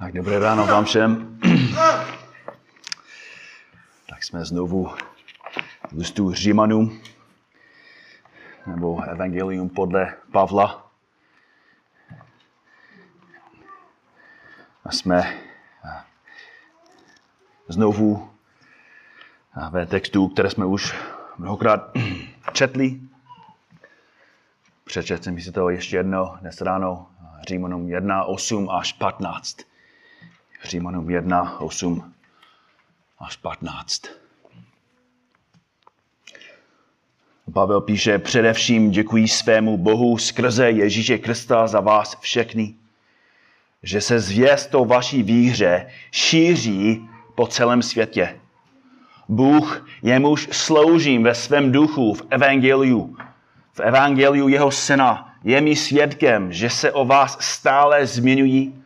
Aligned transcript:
Tak 0.00 0.12
dobré 0.12 0.38
ráno 0.38 0.66
vám 0.66 0.84
všem. 0.84 1.38
tak 4.08 4.24
jsme 4.24 4.44
znovu 4.44 4.94
v 5.92 5.98
listu 5.98 6.32
Římanům, 6.32 7.00
nebo 8.66 9.02
Evangelium 9.02 9.68
podle 9.68 10.16
Pavla. 10.32 10.90
A 14.84 14.92
jsme 14.92 15.40
znovu 17.68 18.30
ve 19.70 19.86
textu, 19.86 20.28
které 20.28 20.50
jsme 20.50 20.66
už 20.66 20.94
mnohokrát 21.38 21.92
četli. 22.52 23.00
Přečetl 24.84 25.22
jsem 25.22 25.40
si 25.40 25.52
to 25.52 25.68
ještě 25.68 25.96
jedno 25.96 26.38
dnes 26.40 26.60
ráno, 26.60 27.10
Římanům 27.48 27.88
1, 27.88 28.24
8 28.24 28.70
až 28.70 28.92
15. 28.92 29.69
Římanům 30.64 31.10
1, 31.10 31.60
8 31.60 32.12
až 33.18 33.36
15. 33.36 34.02
Pavel 37.52 37.80
píše, 37.80 38.18
především 38.18 38.90
děkuji 38.90 39.28
svému 39.28 39.76
Bohu 39.76 40.18
skrze 40.18 40.70
Ježíše 40.70 41.18
Krista 41.18 41.66
za 41.66 41.80
vás 41.80 42.16
všechny, 42.20 42.74
že 43.82 44.00
se 44.00 44.20
zvěst 44.20 44.74
o 44.74 44.84
vaší 44.84 45.22
víře 45.22 45.90
šíří 46.12 47.08
po 47.34 47.46
celém 47.46 47.82
světě. 47.82 48.40
Bůh, 49.28 49.86
jemuž 50.02 50.48
sloužím 50.52 51.22
ve 51.22 51.34
svém 51.34 51.72
duchu 51.72 52.14
v 52.14 52.22
evangeliu, 52.30 53.16
v 53.72 53.80
evangeliu 53.80 54.48
jeho 54.48 54.70
syna, 54.70 55.34
je 55.44 55.60
mi 55.60 55.76
svědkem, 55.76 56.52
že 56.52 56.70
se 56.70 56.92
o 56.92 57.04
vás 57.04 57.36
stále 57.40 58.06
zmiňují 58.06 58.79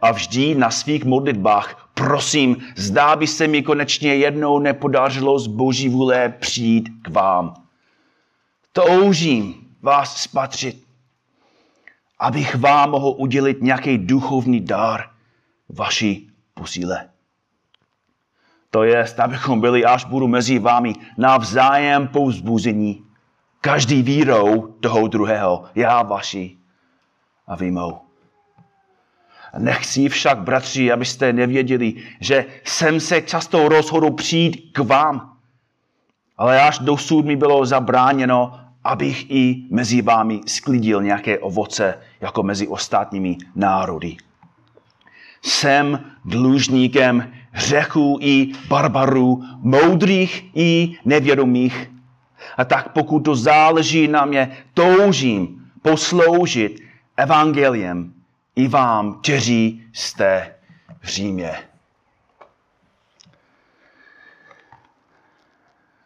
a 0.00 0.12
vždy 0.12 0.54
na 0.54 0.70
svých 0.70 1.04
modlitbách 1.04 1.90
prosím, 1.94 2.56
zdá 2.76 3.16
by 3.16 3.26
se 3.26 3.48
mi 3.48 3.62
konečně 3.62 4.16
jednou 4.16 4.58
nepodařilo 4.58 5.38
z 5.38 5.46
boží 5.46 5.88
vůle 5.88 6.28
přijít 6.28 6.88
k 7.02 7.08
vám. 7.08 7.54
Toužím 8.72 9.54
vás 9.82 10.22
spatřit, 10.22 10.84
abych 12.18 12.54
vám 12.54 12.90
mohl 12.90 13.14
udělit 13.18 13.62
nějaký 13.62 13.98
duchovní 13.98 14.60
dar 14.60 15.10
vaší 15.68 16.30
posíle. 16.54 17.08
To 18.70 18.82
je, 18.84 19.04
abychom 19.18 19.60
byli, 19.60 19.84
až 19.84 20.04
budu 20.04 20.28
mezi 20.28 20.58
vámi, 20.58 20.94
navzájem 21.18 22.08
povzbuzení, 22.08 23.04
každý 23.60 24.02
vírou 24.02 24.66
toho 24.80 25.08
druhého, 25.08 25.64
já 25.74 26.02
vaši 26.02 26.56
a 27.46 27.56
vy 27.56 27.70
mou. 27.70 28.05
Nechci 29.58 30.08
však, 30.08 30.38
bratři, 30.38 30.92
abyste 30.92 31.32
nevěděli, 31.32 31.94
že 32.20 32.44
jsem 32.64 33.00
se 33.00 33.22
často 33.22 33.68
rozhodl 33.68 34.10
přijít 34.10 34.70
k 34.72 34.78
vám. 34.78 35.32
Ale 36.38 36.60
až 36.60 36.78
dosud 36.78 37.26
mi 37.26 37.36
bylo 37.36 37.66
zabráněno, 37.66 38.60
abych 38.84 39.30
i 39.30 39.62
mezi 39.70 40.02
vámi 40.02 40.40
sklidil 40.46 41.02
nějaké 41.02 41.38
ovoce, 41.38 41.98
jako 42.20 42.42
mezi 42.42 42.68
ostatními 42.68 43.36
národy. 43.54 44.16
Jsem 45.42 46.00
dlužníkem 46.24 47.32
hřechů 47.50 48.18
i 48.20 48.52
barbarů, 48.68 49.42
moudrých 49.58 50.50
i 50.54 50.92
nevědomých. 51.04 51.90
A 52.56 52.64
tak 52.64 52.92
pokud 52.92 53.20
to 53.20 53.36
záleží 53.36 54.08
na 54.08 54.24
mě, 54.24 54.56
toužím 54.74 55.70
posloužit 55.82 56.80
evangeliem 57.16 58.12
i 58.56 58.68
vám, 58.68 59.20
kteří 59.20 59.84
jste 59.92 60.54
v 61.00 61.06
Římě. 61.06 61.56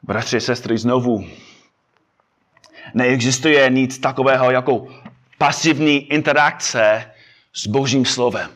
Bratři, 0.03 0.41
sestry, 0.41 0.79
znovu, 0.79 1.27
neexistuje 2.95 3.71
nic 3.71 3.99
takového 3.99 4.51
jako 4.51 4.89
pasivní 5.39 6.13
interakce 6.13 7.13
s 7.53 7.67
Božím 7.67 8.05
slovem. 8.05 8.51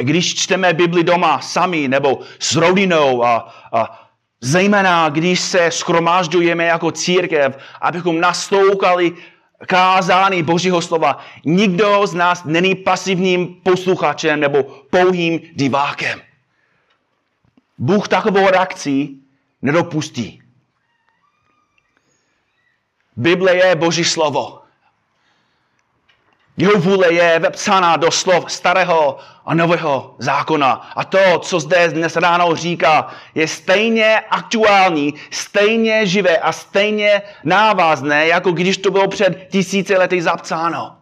Když 0.00 0.34
čteme 0.34 0.72
Bibli 0.72 1.04
doma 1.04 1.40
sami 1.40 1.88
nebo 1.88 2.20
s 2.38 2.56
rodinou 2.56 3.24
a, 3.24 3.54
a 3.72 4.10
zejména 4.40 5.08
když 5.08 5.40
se 5.40 5.70
schromážďujeme 5.70 6.64
jako 6.64 6.90
církev, 6.90 7.58
abychom 7.80 8.20
nastoukali 8.20 9.12
kázání 9.66 10.42
Božího 10.42 10.82
slova. 10.82 11.18
Nikdo 11.44 12.06
z 12.06 12.14
nás 12.14 12.44
není 12.44 12.74
pasivním 12.74 13.54
posluchačem 13.54 14.40
nebo 14.40 14.62
pouhým 14.90 15.40
divákem. 15.54 16.20
Bůh 17.78 18.08
takovou 18.08 18.48
reakci 18.50 19.08
nedopustí. 19.62 20.42
Bible 23.16 23.56
je 23.56 23.76
Boží 23.76 24.04
slovo. 24.04 24.60
Jeho 26.56 26.80
vůle 26.80 27.12
je 27.12 27.38
vepsána 27.38 27.96
do 27.96 28.10
slov 28.10 28.52
starého 28.52 29.18
a 29.50 29.54
nového 29.54 30.14
zákona. 30.18 30.72
A 30.96 31.04
to, 31.04 31.38
co 31.38 31.60
zde 31.60 31.88
dnes 31.88 32.16
ráno 32.16 32.56
říká, 32.56 33.06
je 33.34 33.48
stejně 33.48 34.20
aktuální, 34.30 35.14
stejně 35.30 36.06
živé 36.06 36.38
a 36.38 36.52
stejně 36.52 37.22
návazné, 37.44 38.26
jako 38.26 38.52
když 38.52 38.76
to 38.76 38.90
bylo 38.90 39.08
před 39.08 39.48
tisíci 39.50 39.96
lety 39.96 40.22
zapsáno. 40.22 40.96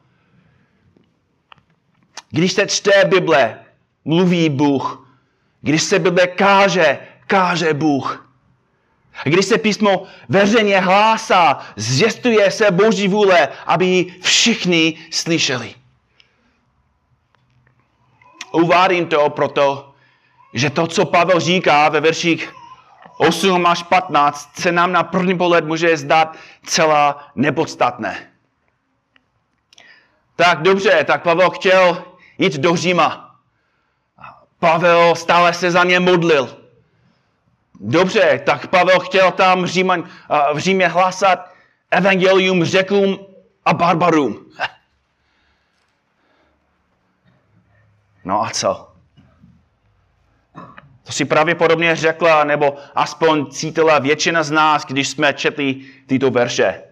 Když 2.31 2.53
se 2.53 2.67
čte 2.67 3.05
Bible, 3.05 3.59
mluví 4.05 4.49
Bůh. 4.49 5.09
Když 5.61 5.83
se 5.83 5.99
Bible 5.99 6.27
káže, 6.27 6.99
káže 7.27 7.75
Bůh. 7.75 8.31
Když 9.25 9.47
se 9.47 9.59
písmo 9.59 10.05
veřejně 10.29 10.81
hlásá, 10.81 11.59
zjistuje 11.77 12.51
se 12.51 12.71
Boží 12.71 13.09
vůle, 13.09 13.49
aby 13.67 13.87
ji 13.87 14.15
všichni 14.23 14.99
slyšeli. 15.11 15.75
Uvádím 18.53 19.07
to 19.07 19.31
proto, 19.31 19.93
že 20.55 20.71
to, 20.71 20.87
co 20.87 21.05
Pavel 21.05 21.41
říká 21.41 21.89
ve 21.89 22.01
verších 22.01 22.55
8 23.19 23.67
až 23.67 23.83
15, 23.83 24.51
se 24.61 24.73
nám 24.73 24.93
na 24.93 25.03
první 25.03 25.39
pohled 25.39 25.65
může 25.65 25.97
zdát 25.97 26.37
celá 26.65 27.29
nepodstatné. 27.35 28.31
Tak 30.37 30.63
dobře, 30.63 31.05
tak 31.05 31.23
Pavel 31.23 31.51
chtěl 31.51 32.05
jít 32.39 32.57
do 32.57 32.77
Říma. 32.77 33.37
Pavel 34.59 35.15
stále 35.15 35.55
se 35.55 35.71
za 35.71 35.85
ně 35.85 36.01
modlil. 36.01 36.57
Dobře, 37.81 38.43
tak 38.47 38.67
Pavel 38.67 39.01
chtěl 39.01 39.31
tam 39.31 39.67
Říman, 39.67 40.05
v 40.55 40.59
Římě 40.59 40.89
hlásat 40.89 41.51
evangelium 41.91 42.65
řekům 42.65 43.19
a 43.65 43.75
barbarům. 43.75 44.53
No 48.29 48.45
a 48.45 48.51
co? 48.51 48.89
To 51.05 51.13
si 51.13 51.25
pravděpodobně 51.25 51.97
řekla, 51.97 52.45
nebo 52.45 52.77
aspoň 52.95 53.47
cítila 53.47 53.99
většina 53.99 54.43
z 54.43 54.51
nás, 54.51 54.85
když 54.87 55.09
jsme 55.09 55.33
četli 55.33 55.77
tyto 56.07 56.31
verše. 56.31 56.83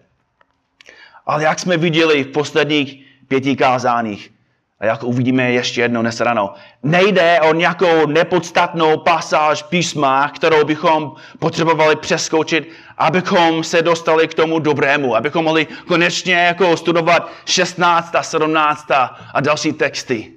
Ale 1.25 1.43
jak 1.43 1.59
jsme 1.59 1.77
viděli 1.77 2.23
v 2.23 2.27
posledních 2.27 3.05
pěti 3.27 3.55
kázáních, 3.55 4.33
a 4.79 4.85
jak 4.85 5.03
uvidíme 5.03 5.51
ještě 5.51 5.81
jednou 5.81 6.01
dnes 6.01 6.19
ráno, 6.19 6.53
nejde 6.83 7.41
o 7.41 7.53
nějakou 7.53 8.05
nepodstatnou 8.05 8.97
pasáž 8.97 9.63
písma, 9.63 10.29
kterou 10.29 10.65
bychom 10.65 11.11
potřebovali 11.39 11.95
přeskočit, 11.95 12.69
abychom 12.97 13.63
se 13.63 13.81
dostali 13.81 14.27
k 14.27 14.33
tomu 14.33 14.59
dobrému, 14.59 15.15
abychom 15.15 15.45
mohli 15.45 15.67
konečně 15.87 16.33
jako 16.33 16.77
studovat 16.77 17.31
16. 17.45 18.15
a 18.15 18.23
17. 18.23 18.91
a 19.33 19.41
další 19.41 19.73
texty. 19.73 20.36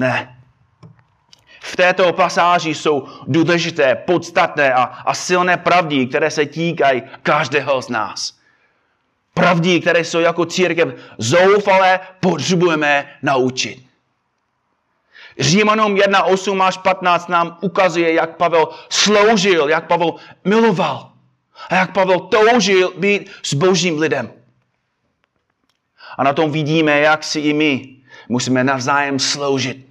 Ne. 0.00 0.36
V 1.60 1.76
této 1.76 2.12
pasáži 2.12 2.74
jsou 2.74 3.08
důležité, 3.26 3.94
podstatné 3.94 4.74
a, 4.74 4.82
a 4.82 5.14
silné 5.14 5.56
pravdy, 5.56 6.06
které 6.06 6.30
se 6.30 6.46
týkají 6.46 7.02
každého 7.22 7.82
z 7.82 7.88
nás 7.88 8.40
pravdí, 9.34 9.80
které 9.80 10.04
jsou 10.04 10.20
jako 10.20 10.44
církev 10.44 10.88
zoufalé, 11.18 12.00
potřebujeme 12.20 13.06
naučit. 13.22 13.86
Římanům 15.38 15.96
1, 15.96 16.22
8 16.22 16.62
až 16.62 16.76
15 16.76 17.28
nám 17.28 17.58
ukazuje, 17.60 18.12
jak 18.12 18.36
Pavel 18.36 18.68
sloužil, 18.88 19.68
jak 19.68 19.86
Pavel 19.86 20.14
miloval 20.44 21.12
a 21.68 21.74
jak 21.74 21.92
Pavel 21.92 22.20
toužil 22.20 22.92
být 22.96 23.30
s 23.42 23.54
božím 23.54 23.98
lidem. 23.98 24.32
A 26.18 26.24
na 26.24 26.32
tom 26.32 26.52
vidíme, 26.52 27.00
jak 27.00 27.24
si 27.24 27.40
i 27.40 27.52
my 27.52 27.96
musíme 28.28 28.64
navzájem 28.64 29.18
sloužit, 29.18 29.89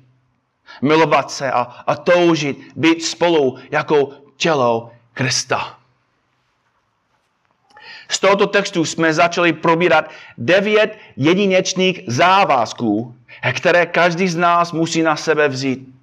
milovat 0.82 1.32
se 1.32 1.52
a, 1.52 1.62
a 1.62 1.96
toužit 1.96 2.58
být 2.76 3.04
spolu 3.04 3.58
jako 3.72 4.10
tělo 4.38 4.92
Krista. 5.14 5.80
Z 8.12 8.20
tohoto 8.20 8.48
textu 8.48 8.86
jsme 8.86 9.14
začali 9.14 9.54
probírat 9.54 10.10
devět 10.38 10.98
jedinečných 11.18 12.02
závazků, 12.08 13.16
které 13.56 13.86
každý 13.86 14.28
z 14.28 14.36
nás 14.36 14.72
musí 14.72 15.02
na 15.02 15.16
sebe 15.16 15.48
vzít, 15.48 15.96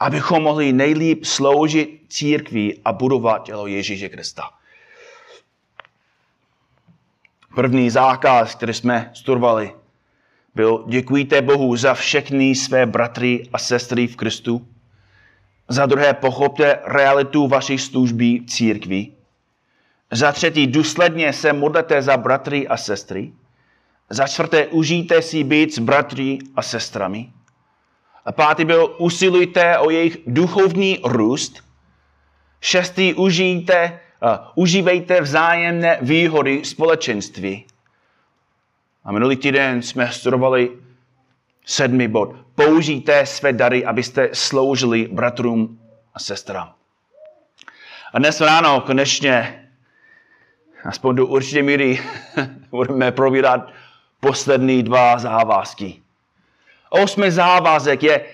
abychom 0.00 0.42
mohli 0.42 0.72
nejlíp 0.72 1.24
sloužit 1.24 2.04
církvi 2.08 2.80
a 2.84 2.92
budovat 2.92 3.42
tělo 3.44 3.66
Ježíše 3.66 4.08
Krista. 4.08 4.50
První 7.54 7.90
zákaz, 7.90 8.54
který 8.54 8.74
jsme 8.74 9.10
studovali, 9.14 9.74
byl 10.58 10.84
děkujte 10.86 11.42
Bohu 11.42 11.76
za 11.76 11.94
všechny 11.94 12.54
své 12.54 12.86
bratry 12.86 13.48
a 13.52 13.58
sestry 13.58 14.06
v 14.06 14.16
Kristu. 14.16 14.66
Za 15.68 15.86
druhé 15.86 16.14
pochopte 16.14 16.78
realitu 16.84 17.48
vaší 17.48 17.78
služby 17.78 18.38
v 18.38 18.46
církvi. 18.46 19.06
Za 20.12 20.32
třetí 20.32 20.66
důsledně 20.66 21.32
se 21.32 21.52
modlete 21.52 22.02
za 22.02 22.16
bratry 22.16 22.68
a 22.68 22.76
sestry. 22.76 23.32
Za 24.10 24.26
čtvrté 24.26 24.66
užijte 24.66 25.22
si 25.22 25.44
být 25.44 25.74
s 25.74 25.78
bratry 25.78 26.38
a 26.56 26.62
sestrami. 26.62 27.32
A 28.24 28.32
pátý 28.32 28.64
byl 28.64 28.94
usilujte 28.98 29.78
o 29.78 29.90
jejich 29.90 30.18
duchovní 30.26 30.98
růst. 31.04 31.62
Šestý 32.60 33.14
užijte, 33.14 34.00
uh, 34.22 34.30
užívejte 34.54 35.20
vzájemné 35.20 35.98
výhody 36.02 36.64
společenství. 36.64 37.64
A 39.04 39.12
minulý 39.12 39.36
týden 39.36 39.82
jsme 39.82 40.12
studovali 40.12 40.70
sedmý 41.66 42.08
bod. 42.08 42.34
Použijte 42.54 43.26
své 43.26 43.52
dary, 43.52 43.84
abyste 43.84 44.28
sloužili 44.32 45.08
bratrům 45.12 45.80
a 46.14 46.18
sestrám. 46.18 46.74
A 48.12 48.18
dnes 48.18 48.40
ráno 48.40 48.80
konečně, 48.80 49.64
aspoň 50.84 51.16
do 51.16 51.26
určité 51.26 51.62
míry, 51.62 52.00
budeme 52.70 53.12
probírat 53.12 53.70
poslední 54.20 54.82
dva 54.82 55.18
závazky. 55.18 56.02
Osmý 56.90 57.30
závazek 57.30 58.02
je 58.02 58.24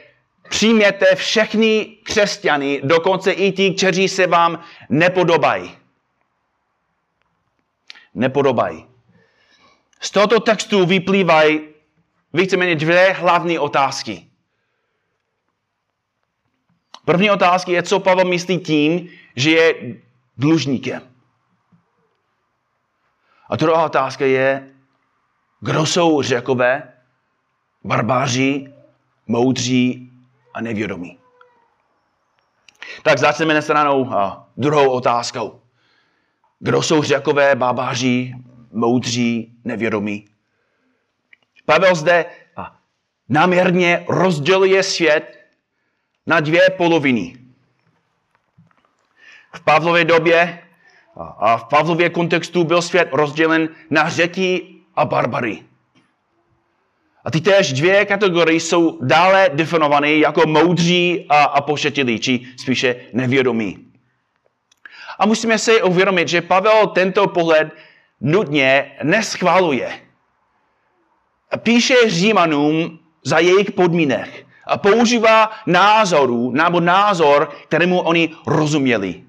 přijměte 0.49 1.14
všechny 1.14 1.96
křesťany, 2.02 2.81
dokonce 2.84 3.32
i 3.32 3.52
ti, 3.52 3.75
kteří 3.75 4.08
se 4.08 4.26
vám 4.26 4.58
nepodobají. 4.88 5.76
Nepodobají. 8.14 8.94
Z 10.05 10.11
tohoto 10.11 10.41
textu 10.41 10.87
vyplývají 10.87 11.61
víceméně 12.33 12.77
dvě 12.77 13.12
hlavní 13.12 13.59
otázky. 13.59 14.27
První 17.05 17.31
otázka 17.31 17.73
je, 17.73 17.83
co 17.83 18.01
Pavel 18.01 18.25
myslí 18.25 18.59
tím, 18.59 19.09
že 19.37 19.51
je 19.51 19.97
dlužníkem. 20.37 21.03
A 23.49 23.56
druhá 23.56 23.85
otázka 23.85 24.25
je, 24.25 24.69
kdo 25.61 25.87
jsou 25.87 26.23
řekové, 26.23 26.93
barbáři, 27.85 28.75
moudří 29.27 30.12
a 30.55 30.61
nevědomí. 30.61 31.19
Tak 33.03 33.19
začneme 33.19 33.62
stranou 33.62 34.11
druhou 34.56 34.91
otázkou. 34.91 35.61
Kdo 36.59 36.83
jsou 36.83 37.03
řekové, 37.03 37.55
barbáři, 37.55 38.35
moudří, 38.75 39.53
nevědomí? 39.65 40.25
Pavel 41.67 41.94
zde 41.94 42.25
náměrně 43.29 44.05
rozděluje 44.09 44.82
svět 44.82 45.38
na 46.26 46.41
dvě 46.41 46.71
poloviny. 46.76 47.37
V 49.55 49.61
Pavlově 49.61 50.05
době 50.05 50.59
a 51.17 51.56
v 51.56 51.65
Pavlově 51.65 52.11
kontextu 52.11 52.65
byl 52.65 52.82
svět 52.82 53.09
rozdělen 53.12 53.69
na 53.91 54.09
řeky 54.09 54.75
a 54.97 55.05
barbary. 55.05 55.62
A 57.25 57.31
ty 57.31 57.41
též 57.41 57.73
dvě 57.73 58.05
kategorie 58.05 58.61
jsou 58.61 58.99
dále 59.03 59.50
definované 59.55 60.12
jako 60.12 60.47
moudří 60.47 61.27
a, 61.29 61.44
a 61.44 61.61
pošetilí, 61.61 62.20
či 62.20 62.47
spíše 62.56 62.97
nevědomí. 63.12 63.79
A 65.19 65.27
musíme 65.27 65.59
si 65.59 65.82
uvědomit, 65.82 66.29
že 66.29 66.43
Pavel 66.43 66.87
tento 66.87 67.27
pohled 67.27 67.69
nutně 68.20 68.96
neschvaluje. 69.02 70.00
Píše 71.58 71.94
Římanům 72.06 72.99
za 73.25 73.38
jejich 73.38 73.72
podmínek 73.72 74.46
a 74.66 74.78
používá 74.78 75.50
názoru, 75.66 76.50
nebo 76.50 76.81
názor, 76.81 77.52
kterému 77.69 78.00
oni 78.00 78.34
rozuměli. 78.46 79.25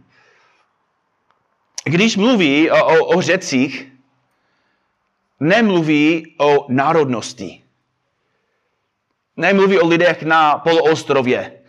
Když 1.83 2.17
mluví 2.17 2.71
o, 2.71 2.85
o, 2.85 3.05
o 3.05 3.21
řecích, 3.21 3.91
nemluví 5.39 6.35
o 6.39 6.65
národnosti. 6.69 7.63
Nemluví 9.38 9.79
o 9.79 9.88
lidech 9.88 10.23
na 10.23 10.57
poloostrově. 10.57 11.61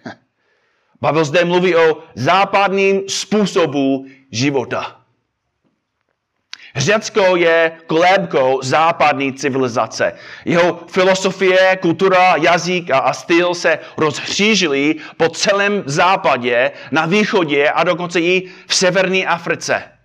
Pavel 1.00 1.24
zde 1.24 1.44
mluví 1.44 1.76
o 1.76 2.02
západním 2.14 3.08
způsobu 3.08 4.06
života. 4.30 4.95
Řecko 6.76 7.36
je 7.36 7.72
kolébkou 7.86 8.60
západní 8.62 9.32
civilizace. 9.32 10.12
Jeho 10.44 10.80
filosofie, 10.88 11.78
kultura, 11.82 12.36
jazyk 12.36 12.90
a, 12.90 13.12
styl 13.12 13.54
se 13.54 13.78
rozhřížili 13.96 14.94
po 15.16 15.28
celém 15.28 15.82
západě, 15.86 16.70
na 16.90 17.06
východě 17.06 17.70
a 17.70 17.84
dokonce 17.84 18.20
i 18.20 18.48
v 18.66 18.74
severní 18.74 19.26
Africe. 19.26 19.95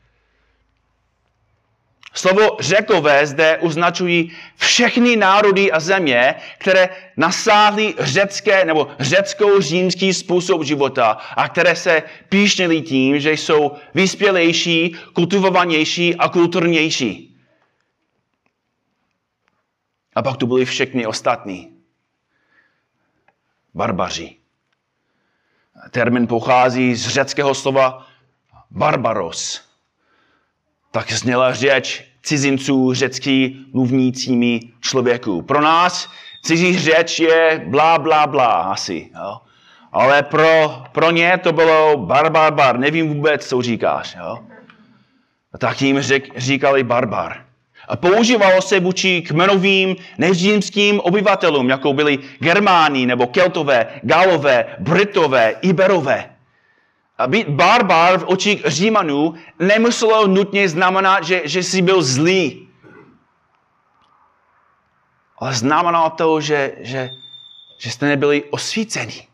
Slovo 2.14 2.58
řekové 2.60 3.28
zde 3.28 3.58
označují 3.58 4.32
všechny 4.56 5.16
národy 5.16 5.72
a 5.72 5.80
země, 5.80 6.36
které 6.58 6.90
nasáhly 7.18 7.96
řecké 8.00 8.66
nebo 8.66 8.88
řecko-římský 9.00 10.14
způsob 10.14 10.64
života 10.64 11.12
a 11.12 11.50
které 11.50 11.76
se 11.76 12.04
píšnili 12.30 12.82
tím, 12.82 13.20
že 13.20 13.32
jsou 13.32 13.76
vyspělejší, 13.94 14.96
kultivovanější 15.14 16.16
a 16.16 16.30
kulturnější. 16.30 17.38
A 20.16 20.22
pak 20.22 20.38
tu 20.38 20.48
byli 20.48 20.66
všechny 20.66 21.06
ostatní. 21.06 21.78
Barbaři. 23.74 24.36
Termín 25.92 26.28
pochází 26.28 26.96
z 26.96 27.08
řeckého 27.08 27.56
slova 27.56 28.08
barbaros 28.72 29.71
tak 30.92 31.12
zněla 31.12 31.54
řeč 31.54 32.04
cizinců 32.24 32.94
řecký 32.94 33.66
mluvnícími 33.74 34.60
člověků. 34.82 35.42
Pro 35.42 35.62
nás 35.62 36.10
cizí 36.44 36.80
řeč 36.80 37.20
je 37.20 37.66
blá, 37.68 38.00
blá, 38.00 38.28
blá 38.28 38.48
asi. 38.48 39.10
Jo? 39.16 39.38
Ale 39.92 40.24
pro, 40.24 40.84
pro 40.92 41.12
ně 41.12 41.38
to 41.44 41.52
bylo 41.52 41.98
barbar, 41.98 42.54
bar, 42.54 42.80
nevím 42.80 43.14
vůbec, 43.14 43.48
co 43.48 43.62
říkáš. 43.62 44.16
Jo? 44.20 44.40
A 45.54 45.58
tak 45.58 45.82
jim 45.82 46.02
řek, 46.02 46.40
říkali 46.40 46.84
barbar. 46.84 47.46
A 47.88 47.96
používalo 47.96 48.62
se 48.62 48.80
vůči 48.80 49.22
kmenovým 49.22 49.96
neřímským 50.18 51.00
obyvatelům, 51.00 51.70
jako 51.70 51.94
byli 51.94 52.20
Germáni 52.40 53.06
nebo 53.06 53.28
Keltové, 53.28 53.88
Galové, 54.04 54.66
Britové, 54.80 55.56
Iberové. 55.62 56.31
Být 57.28 57.50
barbar 57.50 58.20
v 58.20 58.28
očích 58.28 58.62
Římanů 58.66 59.34
nemuselo 59.60 60.28
nutně 60.28 60.70
znamenat, 60.70 61.24
že, 61.24 61.42
že 61.46 61.64
jsi 61.64 61.82
byl 61.82 62.04
zlý. 62.04 62.70
Ale 65.38 65.54
znamenalo 65.54 66.10
to, 66.10 66.42
že, 66.42 66.72
že, 66.80 67.10
že 67.78 67.92
jste 67.92 68.06
nebyli 68.06 68.44
osvíceni. 68.44 69.28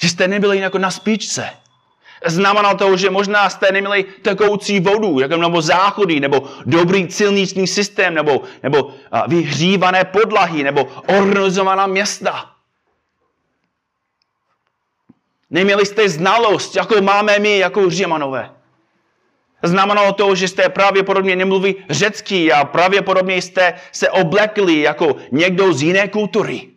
Že 0.00 0.08
jste 0.08 0.28
nebyli 0.28 0.58
jako 0.58 0.78
na 0.78 0.90
spíčce. 0.90 1.50
Znamenalo 2.26 2.76
to, 2.78 2.96
že 2.96 3.10
možná 3.10 3.50
jste 3.50 3.72
neměli 3.72 4.04
takoucí 4.22 4.80
vodu, 4.80 5.20
jako 5.20 5.36
nebo 5.36 5.62
záchody, 5.62 6.20
nebo 6.20 6.48
dobrý 6.66 7.10
silniční 7.10 7.66
systém, 7.66 8.14
nebo, 8.14 8.42
nebo 8.62 8.94
vyhřívané 9.28 10.04
podlahy, 10.04 10.62
nebo 10.62 10.88
organizovaná 11.06 11.86
města. 11.86 12.51
Neměli 15.52 15.86
jste 15.86 16.08
znalost, 16.08 16.76
jako 16.76 17.02
máme 17.02 17.38
my, 17.38 17.58
jako 17.58 17.90
Římanové. 17.90 18.54
Znamenalo 19.62 20.12
to, 20.12 20.34
že 20.34 20.48
jste 20.48 20.68
pravděpodobně 20.68 21.36
nemluví 21.36 21.74
řecky 21.90 22.52
a 22.52 22.64
pravděpodobně 22.64 23.36
jste 23.36 23.80
se 23.92 24.10
oblekli 24.10 24.80
jako 24.80 25.16
někdo 25.32 25.72
z 25.72 25.82
jiné 25.82 26.08
kultury. 26.08 26.70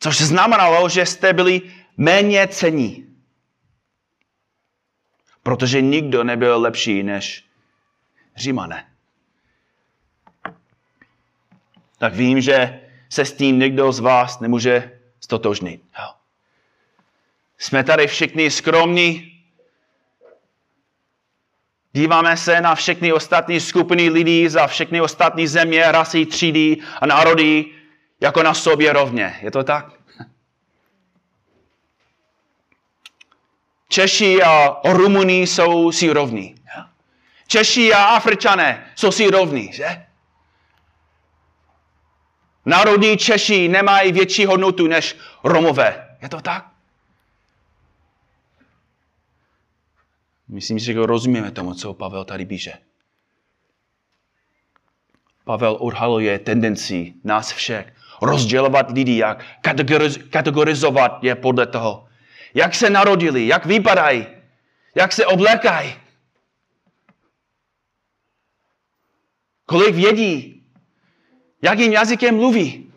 Což 0.00 0.20
znamenalo, 0.20 0.88
že 0.88 1.06
jste 1.06 1.32
byli 1.32 1.62
méně 1.96 2.48
cení. 2.48 3.06
Protože 5.42 5.80
nikdo 5.80 6.24
nebyl 6.24 6.60
lepší 6.60 7.02
než 7.02 7.44
Římané. 8.36 8.86
Tak 11.98 12.14
vím, 12.14 12.40
že 12.40 12.80
se 13.08 13.24
s 13.24 13.32
tím 13.32 13.58
někdo 13.58 13.92
z 13.92 14.00
vás 14.00 14.40
nemůže 14.40 15.00
stotožnit. 15.20 15.82
Jo. 15.98 16.19
Jsme 17.60 17.84
tady 17.84 18.06
všichni 18.06 18.50
skromní. 18.50 19.32
Díváme 21.92 22.36
se 22.36 22.60
na 22.60 22.74
všechny 22.74 23.12
ostatní 23.12 23.60
skupiny 23.60 24.08
lidí 24.08 24.48
za 24.48 24.66
všechny 24.66 25.00
ostatní 25.00 25.46
země, 25.46 25.92
rasy, 25.92 26.26
třídy 26.26 26.76
a 27.00 27.06
národy 27.06 27.64
jako 28.20 28.42
na 28.42 28.54
sobě 28.54 28.92
rovně. 28.92 29.38
Je 29.42 29.50
to 29.50 29.64
tak? 29.64 29.86
Češi 33.88 34.42
a 34.42 34.80
Rumuni 34.84 35.40
jsou 35.40 35.92
si 35.92 36.12
rovní. 36.12 36.54
Češi 37.46 37.92
a 37.92 38.04
Afričané 38.04 38.92
jsou 38.94 39.12
si 39.12 39.30
rovní, 39.30 39.72
že? 39.72 40.06
Národní 42.66 43.16
Češi 43.16 43.68
nemají 43.68 44.12
větší 44.12 44.46
hodnotu 44.46 44.86
než 44.86 45.16
Romové. 45.44 46.16
Je 46.22 46.28
to 46.28 46.40
tak? 46.40 46.70
Myslím 50.50 50.80
si, 50.80 50.86
že 50.86 51.06
rozumíme 51.06 51.50
tomu, 51.50 51.74
co 51.74 51.94
Pavel 51.94 52.24
tady 52.24 52.46
píše. 52.46 52.78
Pavel 55.44 55.76
odhaluje 55.80 56.38
tendenci 56.38 57.14
nás 57.24 57.52
všech 57.52 57.94
rozdělovat 58.22 58.90
lidi, 58.90 59.16
jak 59.16 59.44
kategorizovat 60.30 61.24
je 61.24 61.34
podle 61.34 61.66
toho, 61.66 62.08
jak 62.54 62.74
se 62.74 62.90
narodili, 62.90 63.46
jak 63.46 63.66
vypadají, 63.66 64.26
jak 64.94 65.12
se 65.12 65.26
oblékají, 65.26 65.94
kolik 69.66 69.94
vědí, 69.94 70.62
jakým 71.62 71.92
jazykem 71.92 72.36
mluví. 72.36 72.89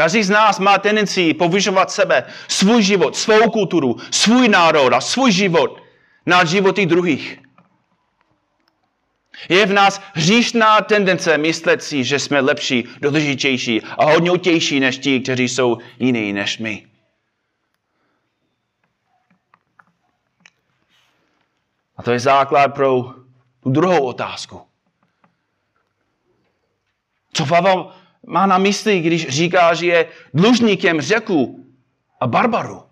Každý 0.00 0.22
z 0.22 0.30
nás 0.30 0.58
má 0.58 0.78
tendenci 0.78 1.34
povyšovat 1.34 1.90
sebe, 1.90 2.24
svůj 2.48 2.82
život, 2.82 3.16
svou 3.16 3.50
kulturu, 3.50 3.96
svůj 4.10 4.48
národ 4.48 4.92
a 4.92 5.00
svůj 5.00 5.32
život 5.32 5.82
nad 6.26 6.48
životy 6.48 6.86
druhých. 6.86 7.38
Je 9.48 9.66
v 9.66 9.72
nás 9.72 10.00
hříšná 10.14 10.80
tendence 10.80 11.38
myslet 11.38 11.82
si, 11.82 12.04
že 12.04 12.18
jsme 12.18 12.40
lepší, 12.40 12.88
důležitější 13.00 13.82
a 13.82 14.04
hodnotější 14.04 14.80
než 14.80 14.98
ti, 14.98 15.20
kteří 15.20 15.48
jsou 15.48 15.78
jiní 15.98 16.32
než 16.32 16.58
my. 16.58 16.86
A 21.96 22.02
to 22.02 22.10
je 22.10 22.20
základ 22.20 22.74
pro 22.74 23.02
tu 23.60 23.70
druhou 23.70 24.06
otázku. 24.06 24.62
Co 27.32 27.46
Pavel 27.46 27.99
má 28.26 28.46
na 28.46 28.58
mysli, 28.58 29.00
když 29.00 29.28
říká, 29.28 29.74
že 29.74 29.86
je 29.86 30.08
dlužníkem 30.34 31.00
řeku 31.00 31.66
a 32.20 32.26
barbaru? 32.26 32.82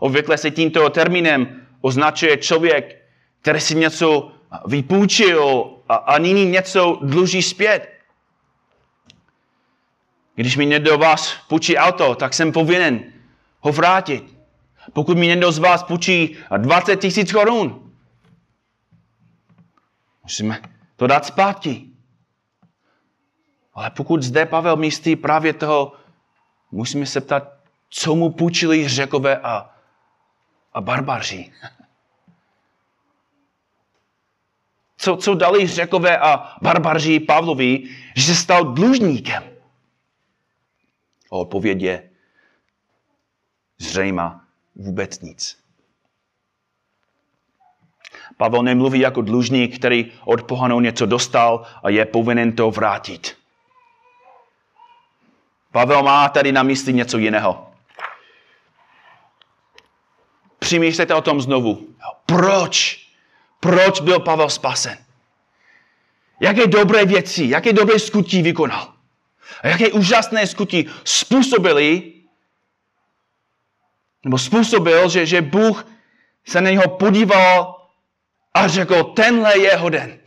Obvykle 0.00 0.38
se 0.38 0.50
tímto 0.50 0.90
termínem 0.90 1.66
označuje 1.80 2.36
člověk, 2.36 3.02
který 3.40 3.60
si 3.60 3.74
něco 3.74 4.32
vypůjčil 4.66 5.70
a, 5.88 5.94
a 5.94 6.18
nyní 6.18 6.46
něco 6.46 6.98
dluží 7.02 7.42
zpět. 7.42 7.92
Když 10.34 10.56
mi 10.56 10.66
někdo 10.66 10.98
vás 10.98 11.34
půjčí 11.48 11.76
auto, 11.76 12.14
tak 12.14 12.34
jsem 12.34 12.52
povinen 12.52 13.04
ho 13.60 13.72
vrátit. 13.72 14.38
Pokud 14.92 15.18
mi 15.18 15.26
někdo 15.26 15.52
z 15.52 15.58
vás 15.58 15.82
půjčí 15.82 16.36
20 16.56 16.96
tisíc 16.96 17.32
korun, 17.32 17.92
musíme 20.22 20.60
to 20.96 21.06
dát 21.06 21.24
zpátky. 21.24 21.91
Ale 23.74 23.90
pokud 23.90 24.22
zde 24.22 24.46
Pavel 24.46 24.76
místí 24.76 25.16
právě 25.16 25.52
toho, 25.52 25.92
musíme 26.70 27.06
se 27.06 27.20
ptat, 27.20 27.52
co 27.90 28.14
mu 28.14 28.30
půjčili 28.30 28.88
řekové 28.88 29.36
a, 29.36 29.70
a 30.72 30.80
barbaři. 30.80 31.52
Co, 34.96 35.16
co 35.16 35.34
dali 35.34 35.66
řekové 35.66 36.18
a 36.18 36.56
barbaři 36.62 37.20
Pavlovi, 37.20 37.88
že 38.16 38.22
se 38.22 38.34
stal 38.34 38.64
dlužníkem? 38.64 39.52
odpověď 41.32 41.82
je 41.82 42.10
zřejmá 43.78 44.44
vůbec 44.74 45.20
nic. 45.20 45.58
Pavel 48.36 48.62
nemluví 48.62 49.00
jako 49.00 49.22
dlužník, 49.22 49.78
který 49.78 50.12
od 50.24 50.42
pohanou 50.42 50.80
něco 50.80 51.06
dostal 51.06 51.66
a 51.82 51.88
je 51.88 52.04
povinen 52.04 52.56
to 52.56 52.70
vrátit. 52.70 53.41
Pavel 55.72 56.02
má 56.02 56.28
tady 56.28 56.52
na 56.52 56.62
mysli 56.62 56.92
něco 56.92 57.18
jiného. 57.18 57.72
Přemýšlejte 60.58 61.14
o 61.14 61.20
tom 61.20 61.40
znovu. 61.40 61.88
Proč? 62.26 63.06
Proč 63.60 64.00
byl 64.00 64.20
Pavel 64.20 64.50
spasen? 64.50 64.98
Jaké 66.40 66.66
dobré 66.66 67.04
věci, 67.04 67.44
jaké 67.48 67.72
dobré 67.72 67.98
skutí 67.98 68.42
vykonal? 68.42 68.92
A 69.62 69.68
jaké 69.68 69.92
úžasné 69.92 70.46
skutí 70.46 70.90
způsobili, 71.04 72.12
nebo 74.24 74.38
způsobil, 74.38 75.08
že, 75.08 75.26
že 75.26 75.42
Bůh 75.42 75.86
se 76.44 76.60
na 76.60 76.70
něho 76.70 76.88
podíval 76.88 77.88
a 78.54 78.68
řekl, 78.68 79.04
tenhle 79.04 79.58
je 79.58 79.76
hoden. 79.76 80.18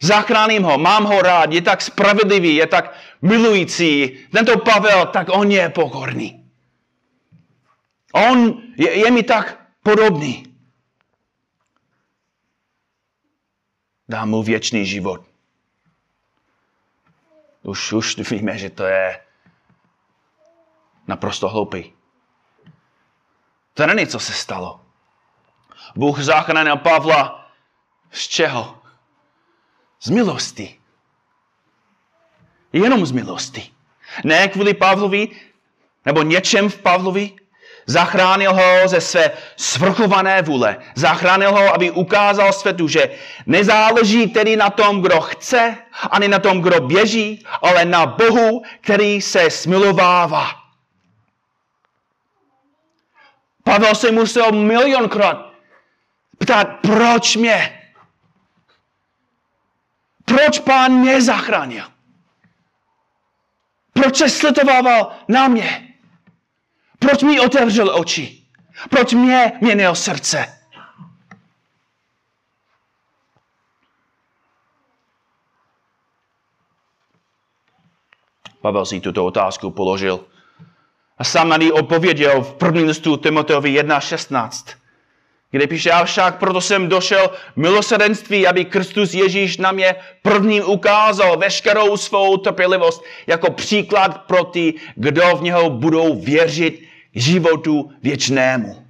Zachráním 0.00 0.62
ho, 0.62 0.78
mám 0.78 1.04
ho 1.04 1.22
rád, 1.22 1.52
je 1.52 1.62
tak 1.62 1.82
spravedlivý, 1.82 2.54
je 2.54 2.66
tak 2.66 2.94
milující. 3.22 4.18
Tento 4.32 4.58
Pavel, 4.58 5.06
tak 5.06 5.28
on 5.30 5.50
je 5.50 5.68
pokorný. 5.68 6.50
On 8.12 8.62
je, 8.76 8.98
je 8.98 9.10
mi 9.10 9.22
tak 9.22 9.58
podobný. 9.82 10.54
Dám 14.08 14.30
mu 14.30 14.42
věčný 14.42 14.86
život. 14.86 15.24
Už, 17.62 17.92
už 17.92 18.30
víme, 18.30 18.58
že 18.58 18.70
to 18.70 18.84
je 18.84 19.20
naprosto 21.06 21.48
hloupý. 21.48 21.92
To 23.74 23.86
není, 23.86 24.06
co 24.06 24.20
se 24.20 24.32
stalo. 24.32 24.80
Bůh 25.96 26.20
zachránil 26.20 26.76
Pavla 26.76 27.50
z 28.10 28.28
čeho? 28.28 28.77
Z 30.00 30.10
milosti. 30.10 30.78
Jenom 32.72 33.06
z 33.06 33.12
milosti. 33.12 33.70
Ne 34.24 34.48
kvůli 34.48 34.74
Pavlovi, 34.74 35.28
nebo 36.06 36.22
něčem 36.22 36.68
v 36.68 36.78
Pavlovi. 36.78 37.32
Zachránil 37.86 38.54
ho 38.54 38.88
ze 38.88 39.00
své 39.00 39.30
svrchované 39.56 40.42
vůle. 40.42 40.76
Zachránil 40.94 41.52
ho, 41.52 41.74
aby 41.74 41.90
ukázal 41.90 42.52
světu, 42.52 42.88
že 42.88 43.10
nezáleží 43.46 44.26
tedy 44.26 44.56
na 44.56 44.70
tom, 44.70 45.02
kdo 45.02 45.20
chce, 45.20 45.76
ani 46.10 46.28
na 46.28 46.38
tom, 46.38 46.60
kdo 46.60 46.80
běží, 46.80 47.46
ale 47.62 47.84
na 47.84 48.06
Bohu, 48.06 48.62
který 48.80 49.20
se 49.20 49.50
smilovává. 49.50 50.46
Pavel 53.64 53.94
se 53.94 54.10
musel 54.10 54.52
milionkrát 54.52 55.52
ptát, 56.38 56.68
proč 56.82 57.36
mě? 57.36 57.77
Proč 60.28 60.58
pán 60.58 60.92
mě 60.92 61.22
zachránil? 61.22 61.84
Proč 63.92 64.16
se 64.16 64.28
sletovával 64.28 65.12
na 65.28 65.48
mě? 65.48 65.94
Proč 66.98 67.22
mi 67.22 67.40
otevřel 67.40 67.96
oči? 67.96 68.42
Proč 68.90 69.12
mě 69.12 69.52
měnil 69.60 69.94
srdce? 69.94 70.58
Pavel 78.60 78.86
si 78.86 79.00
tuto 79.00 79.24
otázku 79.24 79.70
položil. 79.70 80.24
A 81.18 81.24
sám 81.24 81.48
na 81.48 81.56
ní 81.56 81.72
odpověděl 81.72 82.42
v 82.42 82.54
prvním 82.54 82.86
listu 82.86 83.16
Timoteovi 83.16 83.80
1.16 83.82 84.76
kde 85.50 85.66
píše, 85.66 85.90
avšak 85.90 86.38
proto 86.38 86.60
jsem 86.60 86.88
došel 86.88 87.30
milosedenství, 87.56 88.46
aby 88.46 88.64
Kristus 88.64 89.14
Ježíš 89.14 89.56
na 89.56 89.72
mě 89.72 89.94
prvním 90.22 90.64
ukázal 90.64 91.36
veškerou 91.36 91.96
svou 91.96 92.36
trpělivost 92.36 93.04
jako 93.26 93.50
příklad 93.50 94.26
pro 94.26 94.44
ty, 94.44 94.74
kdo 94.94 95.36
v 95.36 95.42
něho 95.42 95.70
budou 95.70 96.20
věřit 96.20 96.82
životu 97.14 97.90
věčnému. 98.02 98.84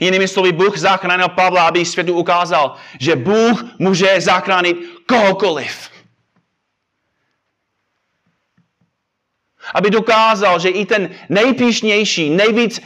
Jinými 0.00 0.28
slovy, 0.28 0.52
Bůh 0.52 0.78
zachránil 0.78 1.28
Pavla, 1.28 1.66
aby 1.66 1.84
světu 1.84 2.14
ukázal, 2.14 2.74
že 3.00 3.16
Bůh 3.16 3.64
může 3.78 4.20
zachránit 4.20 4.76
kohokoliv. 5.06 5.90
Aby 9.74 9.90
dokázal, 9.90 10.58
že 10.58 10.68
i 10.68 10.86
ten 10.86 11.10
nejpíšnější, 11.28 12.30
nejvíc 12.30 12.80